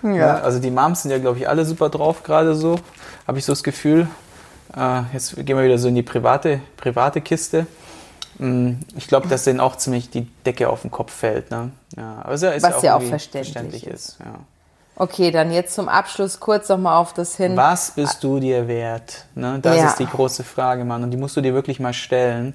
Ja. 0.02 0.36
also 0.40 0.60
die 0.60 0.70
Moms 0.70 1.02
sind 1.02 1.10
ja, 1.10 1.18
glaube 1.18 1.38
ich, 1.38 1.48
alle 1.48 1.64
super 1.64 1.88
drauf 1.88 2.22
gerade 2.22 2.54
so, 2.54 2.76
habe 3.26 3.38
ich 3.38 3.44
so 3.44 3.52
das 3.52 3.64
Gefühl. 3.64 4.06
Äh, 4.76 5.02
jetzt 5.12 5.34
gehen 5.36 5.56
wir 5.56 5.64
wieder 5.64 5.78
so 5.78 5.88
in 5.88 5.94
die 5.94 6.02
private, 6.02 6.60
private 6.76 7.20
Kiste. 7.20 7.66
Mm, 8.38 8.72
Ich 8.96 9.06
glaube, 9.08 9.28
dass 9.28 9.44
denen 9.44 9.60
auch 9.60 9.76
ziemlich 9.76 10.10
die 10.10 10.22
Decke 10.44 10.68
auf 10.68 10.82
den 10.82 10.90
Kopf 10.90 11.12
fällt. 11.12 11.50
Ne? 11.50 11.70
Ja, 11.96 12.20
aber 12.22 12.34
ist 12.34 12.42
Was 12.42 12.82
ja 12.82 12.94
auch 12.96 13.00
irgendwie 13.00 13.18
verständlich 13.30 13.86
ist. 13.86 14.18
Ja. 14.20 14.34
Okay, 14.98 15.30
dann 15.30 15.52
jetzt 15.52 15.74
zum 15.74 15.88
Abschluss 15.88 16.40
kurz 16.40 16.68
nochmal 16.68 16.96
auf 16.96 17.12
das 17.12 17.36
hin. 17.36 17.56
Was 17.56 17.90
bist 17.92 18.22
du 18.24 18.38
dir 18.40 18.66
wert? 18.68 19.26
Ne? 19.34 19.58
Das 19.60 19.76
Ja. 19.76 19.86
ist 19.88 19.98
die 19.98 20.06
große 20.06 20.42
Frage, 20.44 20.84
Mann. 20.84 21.02
Und 21.02 21.10
die 21.10 21.16
musst 21.18 21.36
du 21.36 21.40
dir 21.42 21.52
wirklich 21.54 21.80
mal 21.80 21.92
stellen, 21.92 22.54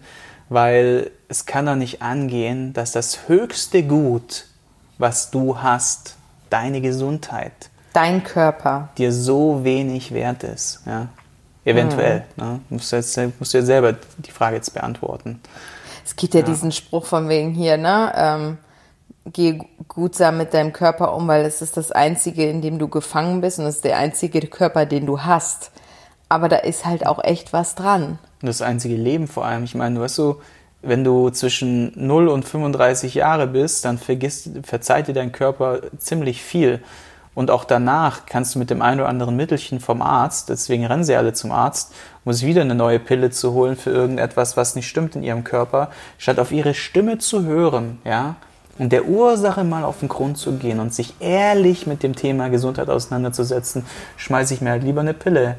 weil 0.50 1.12
es 1.28 1.46
kann 1.46 1.66
doch 1.68 1.76
nicht 1.76 2.02
angehen, 2.02 2.74
dass 2.74 2.92
das 2.92 3.28
höchste 3.28 3.84
Gut, 3.84 4.46
was 4.98 5.30
du 5.32 5.62
hast, 5.62 6.16
deine 6.50 6.82
Gesundheit, 6.82 7.70
Dein 7.94 8.24
Körper. 8.24 8.90
dir 8.98 9.12
so 9.12 9.64
wenig 9.64 10.12
wert 10.14 10.44
ist. 10.44 10.82
Ja? 10.86 11.08
Eventuell. 11.66 12.24
Mhm. 12.36 12.44
Ne? 12.44 12.60
Musst, 12.70 12.92
du 12.92 12.96
jetzt, 12.96 13.18
musst 13.40 13.54
du 13.54 13.60
dir 13.60 13.66
selber 13.66 13.96
die 14.18 14.32
Frage 14.32 14.56
jetzt 14.56 14.74
beantworten. 14.74 15.40
Es 16.04 16.16
gibt 16.16 16.34
ja, 16.34 16.42
diesen 16.42 16.72
Spruch 16.72 17.06
von 17.06 17.30
wegen 17.30 17.52
hier, 17.52 17.78
ne? 17.78 18.12
Ähm, 18.16 18.58
geh 19.32 19.60
gutsam 19.88 20.38
mit 20.38 20.54
deinem 20.54 20.74
Körper 20.74 21.14
um, 21.16 21.28
weil 21.28 21.46
es 21.46 21.62
ist 21.62 21.78
das 21.78 21.92
einzige, 21.92 22.50
in 22.50 22.62
dem 22.62 22.80
du 22.80 22.88
gefangen 22.88 23.42
bist 23.42 23.60
und 23.60 23.66
es 23.66 23.76
ist 23.76 23.86
der 23.86 23.98
einzige 23.98 24.42
Körper, 24.48 24.86
den 24.86 25.06
du 25.06 25.22
hast. 25.22 25.72
Aber 26.28 26.50
da 26.50 26.58
ist 26.58 26.86
halt 26.86 27.06
auch 27.06 27.24
echt 27.24 27.54
was 27.54 27.76
dran. 27.76 28.18
Und 28.42 28.48
das 28.48 28.62
einzige 28.62 28.96
Leben 28.96 29.28
vor 29.28 29.46
allem. 29.46 29.64
Ich 29.64 29.76
meine, 29.76 29.96
du 29.96 30.02
weißt 30.02 30.16
so, 30.16 30.42
wenn 30.82 31.04
du 31.04 31.30
zwischen 31.30 31.94
0 31.96 32.28
und 32.30 32.44
35 32.44 33.14
Jahre 33.14 33.48
bist, 33.48 33.86
dann 33.86 34.00
vergisst, 34.00 34.50
verzeiht 34.64 35.08
dir 35.08 35.14
dein 35.14 35.32
Körper 35.32 35.82
ziemlich 36.00 36.42
viel. 36.42 36.82
Und 37.34 37.50
auch 37.50 37.64
danach 37.64 38.26
kannst 38.26 38.56
du 38.56 38.60
mit 38.60 38.70
dem 38.70 38.82
einen 38.82 39.00
oder 39.00 39.10
anderen 39.10 39.38
Mittelchen 39.38 39.80
vom 39.80 40.02
Arzt, 40.02 40.50
deswegen 40.50 40.86
rennen 40.86 41.06
sie 41.06 41.16
alle 41.16 41.32
zum 41.32 41.52
Arzt, 41.52 41.94
um 42.26 42.34
sich 42.34 42.46
wieder 42.46 42.62
eine 42.62 42.76
neue 42.76 43.00
Pille 43.00 43.30
zu 43.30 43.54
holen 43.54 43.78
für 43.78 43.90
irgendetwas, 43.90 44.58
was 44.58 44.76
nicht 44.76 44.88
stimmt 44.88 45.16
in 45.16 45.24
ihrem 45.24 45.46
Körper, 45.46 45.90
statt 46.18 46.40
auf 46.40 46.52
ihre 46.52 46.74
Stimme 46.74 47.20
zu 47.20 47.44
hören, 47.46 48.00
ja, 48.04 48.36
und 48.78 48.92
der 48.92 49.06
Ursache 49.06 49.64
mal 49.64 49.84
auf 49.84 50.00
den 50.00 50.10
Grund 50.10 50.38
zu 50.38 50.54
gehen 50.54 50.80
und 50.80 50.94
sich 50.94 51.14
ehrlich 51.20 51.88
mit 51.88 52.04
dem 52.04 52.16
Thema 52.16 52.50
Gesundheit 52.50 52.90
auseinanderzusetzen, 52.90 53.86
schmeiße 54.18 54.54
ich 54.54 54.62
mir 54.62 54.72
halt 54.72 54.84
lieber 54.84 55.02
eine 55.02 55.14
Pille 55.14 55.58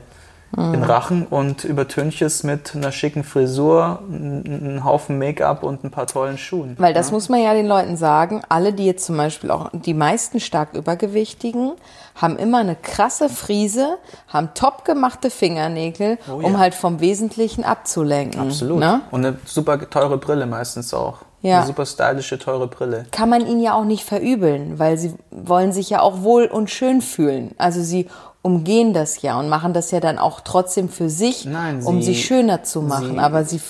in 0.56 0.72
den 0.72 0.82
Rachen 0.82 1.26
und 1.26 1.64
übertünche 1.64 2.26
es 2.26 2.42
mit 2.42 2.74
einer 2.74 2.92
schicken 2.92 3.24
Frisur, 3.24 4.00
einem 4.06 4.84
Haufen 4.84 5.18
Make-up 5.18 5.62
und 5.62 5.82
ein 5.82 5.90
paar 5.90 6.06
tollen 6.06 6.36
Schuhen. 6.36 6.76
Weil 6.78 6.92
das 6.92 7.10
muss 7.10 7.30
man 7.30 7.40
ja 7.40 7.54
den 7.54 7.66
Leuten 7.66 7.96
sagen, 7.96 8.42
alle, 8.50 8.74
die 8.74 8.84
jetzt 8.84 9.06
zum 9.06 9.16
Beispiel 9.16 9.50
auch, 9.50 9.70
die 9.72 9.94
meisten 9.94 10.40
stark 10.40 10.74
Übergewichtigen, 10.74 11.72
haben 12.14 12.36
immer 12.36 12.58
eine 12.58 12.76
krasse 12.76 13.30
Friese, 13.30 13.96
haben 14.28 14.50
top 14.54 14.84
gemachte 14.84 15.30
Fingernägel, 15.30 16.18
Oh 16.30 16.40
ja. 16.42 16.46
um 16.46 16.58
halt 16.58 16.74
vom 16.74 17.00
Wesentlichen 17.00 17.64
abzulenken. 17.64 18.40
Absolut. 18.40 18.78
Ne? 18.78 19.00
Und 19.10 19.24
eine 19.24 19.38
super 19.46 19.88
teure 19.88 20.18
Brille 20.18 20.44
meistens 20.44 20.92
auch. 20.92 21.18
Ja. 21.40 21.56
Eine 21.58 21.66
super 21.66 21.86
stylische, 21.86 22.38
teure 22.38 22.68
Brille. 22.68 23.06
kann 23.10 23.28
man 23.28 23.44
ihnen 23.46 23.60
ja 23.60 23.74
auch 23.74 23.84
nicht 23.84 24.04
verübeln, 24.04 24.78
weil 24.78 24.96
sie 24.98 25.14
wollen 25.30 25.72
sich 25.72 25.90
ja 25.90 26.00
auch 26.00 26.22
wohl 26.22 26.44
und 26.44 26.70
schön 26.70 27.00
fühlen. 27.00 27.52
Also 27.58 27.82
sie 27.82 28.08
umgehen 28.42 28.92
das 28.92 29.22
ja 29.22 29.38
und 29.38 29.48
machen 29.48 29.72
das 29.72 29.90
ja 29.92 30.00
dann 30.00 30.18
auch 30.18 30.40
trotzdem 30.40 30.88
für 30.88 31.08
sich, 31.08 31.44
Nein, 31.46 31.82
um 31.84 32.00
sie- 32.02 32.14
sich 32.14 32.24
schöner 32.24 32.62
zu 32.64 32.82
machen. 32.82 33.12
sie- 33.12 33.18
aber 33.18 33.44
sie 33.44 33.60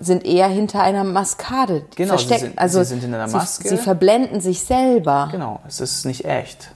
sind 0.00 0.24
eher 0.24 0.46
hinter 0.48 0.80
einer 0.82 1.04
Maskade 1.04 1.84
Genau, 1.96 2.16
sie 2.16 2.26
versteckt. 2.26 2.40
sind- 2.40 2.58
also 2.58 2.78
sie 2.82 2.84
sind 2.90 3.04
in 3.04 3.12
einer 3.14 3.28
Maske. 3.28 3.68
Sie, 3.68 3.76
sie 3.76 3.82
verblenden 3.82 4.40
sich 4.40 4.62
selber. 4.62 5.28
Genau, 5.32 5.60
es 5.68 5.80
ist 5.80 6.06
nicht 6.06 6.24
echt. 6.24 6.70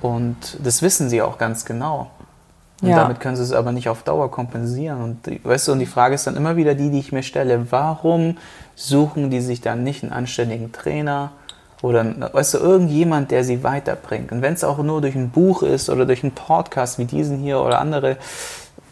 Und 0.00 0.36
das 0.62 0.82
wissen 0.82 1.08
sie 1.08 1.22
auch 1.22 1.38
ganz 1.38 1.64
genau. 1.64 2.10
Und 2.80 2.88
Ja. 2.88 2.96
damit 2.96 3.20
können 3.20 3.36
sie 3.36 3.42
es 3.42 3.52
aber 3.52 3.70
nicht 3.72 3.88
auf 3.88 4.02
Dauer 4.02 4.30
kompensieren. 4.30 5.00
Und 5.02 5.44
weißt 5.44 5.68
du, 5.68 5.72
und 5.72 5.78
die 5.78 5.86
Frage 5.86 6.14
ist 6.16 6.26
dann 6.26 6.36
immer 6.36 6.56
wieder 6.56 6.74
die, 6.74 6.90
die 6.90 6.98
ich 6.98 7.12
mir 7.12 7.22
stelle, 7.22 7.70
warum 7.70 8.36
suchen 8.74 9.30
die 9.30 9.40
sich 9.40 9.60
dann 9.60 9.84
nicht 9.84 10.02
einen 10.02 10.12
anständigen 10.12 10.72
Trainer 10.72 11.30
oder 11.82 12.32
weißt 12.32 12.54
du, 12.54 12.58
irgendjemand, 12.58 13.30
der 13.30 13.44
sie 13.44 13.62
weiterbringt? 13.62 14.32
Und 14.32 14.40
wenn 14.40 14.54
es 14.54 14.64
auch 14.64 14.78
nur 14.78 15.00
durch 15.00 15.14
ein 15.14 15.30
Buch 15.30 15.62
ist 15.62 15.90
oder 15.90 16.06
durch 16.06 16.22
einen 16.22 16.32
Podcast 16.32 16.98
wie 16.98 17.04
diesen 17.04 17.38
hier 17.38 17.60
oder 17.60 17.80
andere, 17.80 18.16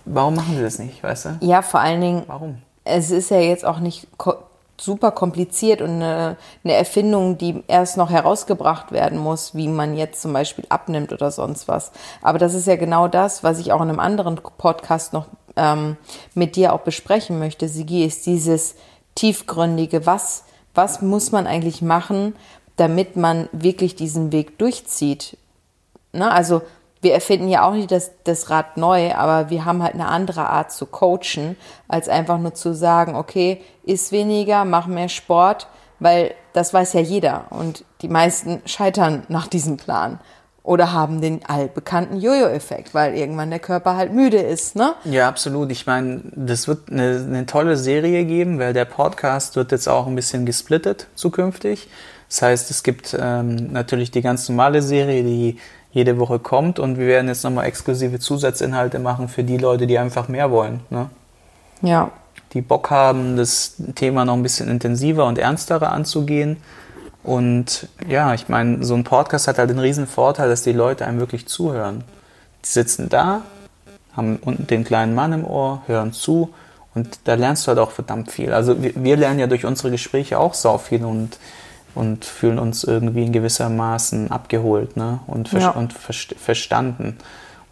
warum 0.05 0.35
machen 0.35 0.57
sie 0.57 0.63
das 0.63 0.79
nicht, 0.79 1.03
weißt 1.03 1.25
du? 1.25 1.29
Ja, 1.41 1.63
vor 1.63 1.81
allen 1.81 2.01
Dingen, 2.01 2.23
Warum? 2.27 2.59
es 2.85 3.11
ist 3.11 3.31
ja 3.31 3.39
jetzt 3.39 3.65
auch 3.65 3.79
nicht 3.79 4.07
ko 4.19 4.35
super 4.81 5.11
kompliziert 5.11 5.83
und 5.83 5.91
eine, 5.91 6.39
eine 6.65 6.73
Erfindung, 6.73 7.37
die 7.37 7.63
erst 7.69 7.99
noch 7.99 8.09
herausgebracht 8.09 8.93
werden 8.93 9.19
muss, 9.19 9.55
wie 9.55 9.69
man 9.69 9.95
jetzt 9.95 10.23
zum 10.23 10.33
Beispiel 10.33 10.65
abnimmt 10.71 11.13
oder 11.13 11.31
sonst 11.31 11.69
was. 11.69 11.93
Aber 12.23 12.39
das 12.39 12.55
ist 12.55 12.67
ja 12.67 12.77
genau 12.77 13.07
das, 13.07 13.45
was 13.45 13.59
ich 13.59 13.73
auch 13.73 13.83
in 13.83 13.91
einem 13.91 14.01
anderen 14.01 14.37
Podcast 14.37 15.13
noch 15.13 15.27
ähm, 15.57 15.99
mit 16.35 16.57
dir 16.57 16.73
auch 16.73 16.81
besprechen 16.81 17.39
möchte, 17.39 17.69
Sigi, 17.69 18.05
ist 18.05 18.25
dieses 18.25 18.75
tiefgründige, 19.15 20.07
was, 20.07 20.45
was 20.75 21.03
muss 21.03 21.33
man 21.33 21.47
eigentlich 21.47 21.83
machen, 21.83 22.35
damit 22.81 23.15
man 23.15 23.51
wirklich 23.53 23.95
diesen 23.95 24.33
Weg 24.33 24.59
durchzieht. 24.59 25.37
Ne? 26.13 26.33
Also 26.33 26.63
wir 27.03 27.13
erfinden 27.13 27.49
ja 27.49 27.69
auch 27.69 27.75
nicht 27.75 27.91
das, 27.91 28.13
das 28.25 28.49
Rad 28.49 28.79
neu, 28.79 29.15
aber 29.15 29.51
wir 29.51 29.67
haben 29.67 29.83
halt 29.83 29.95
eine 29.95 30.07
andere 30.07 30.49
Art 30.49 30.73
zu 30.73 30.87
coachen, 30.87 31.57
als 31.89 32.09
einfach 32.09 32.39
nur 32.39 32.55
zu 32.55 32.75
sagen, 32.75 33.17
okay, 33.17 33.61
iss 33.85 34.13
weniger, 34.13 34.65
mach 34.65 34.87
mehr 34.87 35.11
Sport, 35.11 35.69
weil 35.99 36.35
das 36.55 36.73
weiß 36.73 36.95
ja 36.95 37.01
jeder 37.01 37.45
und 37.51 37.85
die 38.01 38.09
meisten 38.09 38.63
scheitern 38.65 39.25
nach 39.29 39.47
diesem 39.47 39.77
Plan 39.77 40.19
oder 40.63 40.93
haben 40.93 41.21
den 41.21 41.45
allbekannten 41.45 42.19
Jojo-Effekt, 42.19 42.95
weil 42.95 43.15
irgendwann 43.15 43.51
der 43.51 43.59
Körper 43.59 43.97
halt 43.97 44.13
müde 44.13 44.39
ist, 44.39 44.77
ne? 44.77 44.95
Ja, 45.05 45.29
absolut. 45.29 45.71
Ich 45.71 45.87
meine, 45.87 46.23
das 46.35 46.69
wird 46.69 46.91
eine, 46.91 47.25
eine 47.27 47.47
tolle 47.47 47.77
Serie 47.77 48.25
geben, 48.25 48.59
weil 48.59 48.73
der 48.73 48.85
Podcast 48.85 49.57
wird 49.57 49.73
jetzt 49.73 49.89
auch 49.89 50.07
ein 50.07 50.15
bisschen 50.15 50.47
gesplittet 50.47 51.09
zukünftig. 51.15 51.89
Das 52.31 52.43
heißt, 52.43 52.71
es 52.71 52.85
gibt 52.85 53.17
ähm, 53.21 53.73
natürlich 53.73 54.13
die 54.13 54.23
ganz 54.23 54.49
normale 54.49 54.83
Serie, 54.83 55.25
die 55.25 55.59
jede 55.91 56.17
Woche 56.19 56.39
kommt 56.39 56.79
und 56.79 56.97
wir 56.97 57.09
werden 57.09 57.27
jetzt 57.27 57.43
nochmal 57.43 57.67
exklusive 57.67 58.21
Zusatzinhalte 58.21 59.01
machen 59.01 59.29
für 59.29 59.43
die 59.43 59.59
Leute, 59.59 59.89
die 59.89 59.99
einfach 59.99 60.29
mehr 60.29 60.53
wollen. 60.53 60.81
Ne? 60.91 61.11
Ja. 61.83 62.13
Die 62.53 62.61
Bock 62.61 62.91
haben, 62.91 63.37
das 63.37 63.75
Thema 63.97 64.25
noch 64.25 64.35
ein 64.35 64.45
bisschen 64.45 64.69
intensiver 64.69 65.27
und 65.27 65.39
ernsterer 65.39 65.91
anzugehen. 65.93 66.59
Und 67.25 67.89
ja, 68.09 68.33
ich 68.33 68.49
meine, 68.49 68.85
so 68.85 68.95
ein 68.95 69.05
Podcast 69.05 69.49
hat 69.49 69.59
halt 69.59 69.71
den 69.71 69.81
riesen 69.81 70.07
Vorteil, 70.07 70.49
dass 70.49 70.63
die 70.63 70.73
Leute 70.73 71.07
einem 71.07 71.19
wirklich 71.19 71.49
zuhören. 71.49 72.05
Die 72.65 72.69
sitzen 72.69 73.09
da, 73.09 73.43
haben 74.17 74.39
unten 74.45 74.69
den 74.69 74.85
kleinen 74.85 75.17
Mann 75.17 75.33
im 75.33 75.45
Ohr, 75.45 75.83
hören 75.87 76.13
zu 76.13 76.55
und 76.95 77.21
da 77.25 77.35
lernst 77.35 77.67
du 77.67 77.69
halt 77.69 77.79
auch 77.81 77.91
verdammt 77.91 78.31
viel. 78.31 78.53
Also 78.53 78.83
wir, 78.83 78.93
wir 78.95 79.17
lernen 79.17 79.41
ja 79.41 79.49
durch 79.49 79.65
unsere 79.65 79.91
Gespräche 79.91 80.39
auch 80.39 80.55
sau 80.55 80.79
viel 80.79 81.05
und, 81.05 81.39
und 81.95 82.25
fühlen 82.25 82.59
uns 82.59 82.85
irgendwie 82.85 83.25
in 83.25 83.33
gewissermaßen 83.33 84.31
abgeholt 84.31 84.97
ne? 84.97 85.21
und, 85.27 85.49
ver 85.49 85.61
Ja. 85.61 85.71
und 85.71 85.93
verst- 85.95 86.37
verstanden. 86.37 87.19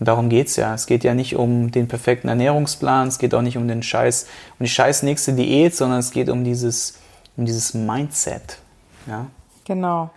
Und 0.01 0.07
darum 0.07 0.29
geht's 0.29 0.57
ja. 0.57 0.75
Es 0.75 0.87
geht 0.87 1.05
ja 1.05 1.15
nicht 1.15 1.37
um 1.37 1.71
den 1.73 1.89
perfekten 1.89 2.29
Ernährungsplan, 2.29 3.09
es 3.09 3.19
geht 3.19 3.35
auch 3.35 3.43
nicht 3.43 3.57
um 3.57 3.67
den 3.69 3.83
Scheiß, 3.83 4.27
um 4.59 4.65
die 4.65 4.71
scheiß 4.71 5.03
nächste 5.03 5.33
Diät, 5.33 5.75
sondern 5.75 5.99
es 5.99 6.11
geht 6.11 6.29
um 6.29 6.45
dieses, 6.45 6.99
um 7.37 7.45
dieses 7.47 7.75
Mindset. 7.75 8.59
Ja? 9.07 9.27
Genau. 9.65 10.11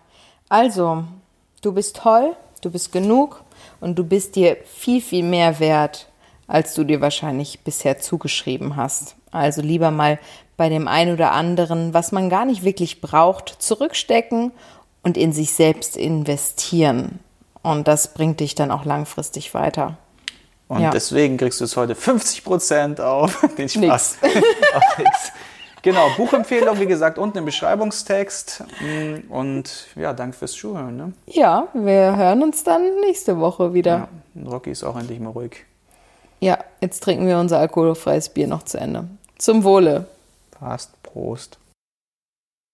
Also, 0.49 1.03
du 1.61 1.71
bist 1.71 1.95
toll, 1.97 2.35
du 2.61 2.69
bist 2.69 2.91
genug 2.91 3.43
und 3.79 3.97
du 3.97 4.03
bist 4.03 4.35
dir 4.35 4.57
viel, 4.65 5.01
viel 5.01 5.23
mehr 5.23 5.59
wert, 5.59 6.07
als 6.47 6.73
du 6.73 6.83
dir 6.83 7.01
wahrscheinlich 7.01 7.61
bisher 7.61 7.99
zugeschrieben 7.99 8.75
hast. 8.75 9.15
Also 9.31 9.61
lieber 9.61 9.91
mal 9.91 10.19
bei 10.57 10.69
dem 10.69 10.87
einen 10.87 11.13
oder 11.13 11.31
anderen, 11.31 11.93
was 11.93 12.11
man 12.11 12.29
gar 12.29 12.45
nicht 12.45 12.63
wirklich 12.63 13.01
braucht, 13.01 13.49
zurückstecken 13.59 14.51
und 15.03 15.17
in 15.17 15.33
sich 15.33 15.53
selbst 15.53 15.97
investieren. 15.97 17.19
Und 17.63 17.87
das 17.87 18.13
bringt 18.13 18.39
dich 18.39 18.55
dann 18.55 18.71
auch 18.71 18.85
langfristig 18.85 19.53
weiter. 19.53 19.97
Und 20.67 20.81
Ja. 20.81 20.91
deswegen 20.91 21.37
kriegst 21.37 21.59
du 21.59 21.65
es 21.65 21.75
heute 21.77 21.95
50% 21.95 23.01
auf 23.01 23.41
den 23.57 23.69
Spaß. 23.69 24.17
Nix. 24.21 24.35
auf 24.75 24.97
nix. 24.97 25.31
Genau, 25.83 26.07
Buchempfehlung, 26.15 26.79
wie 26.79 26.85
gesagt, 26.85 27.17
unten 27.17 27.39
im 27.39 27.45
Beschreibungstext. 27.45 28.63
Mm, 28.81 29.31
Und 29.31 29.87
ja, 29.95 30.13
danke 30.13 30.37
fürs 30.37 30.51
Zuhören. 30.53 30.95
Ne? 30.95 31.13
Ja, 31.25 31.67
wir 31.73 32.15
hören 32.15 32.43
uns 32.43 32.63
dann 32.63 32.83
nächste 33.01 33.39
Woche 33.39 33.73
wieder. 33.73 34.07
Ja, 34.35 34.49
Rocky 34.49 34.69
ist 34.71 34.83
auch 34.83 34.95
endlich 34.95 35.19
mal 35.19 35.31
ruhig. 35.31 35.65
Ja, 36.39 36.59
jetzt 36.81 37.01
trinken 37.03 37.25
wir 37.27 37.39
unser 37.39 37.57
alkoholfreies 37.59 38.29
Bier 38.29 38.47
noch 38.47 38.63
zu 38.63 38.79
Ende. 38.79 39.07
Zum 39.39 39.63
Wohle. 39.63 40.05
Passt, 40.61 41.01
Prost. 41.01 41.57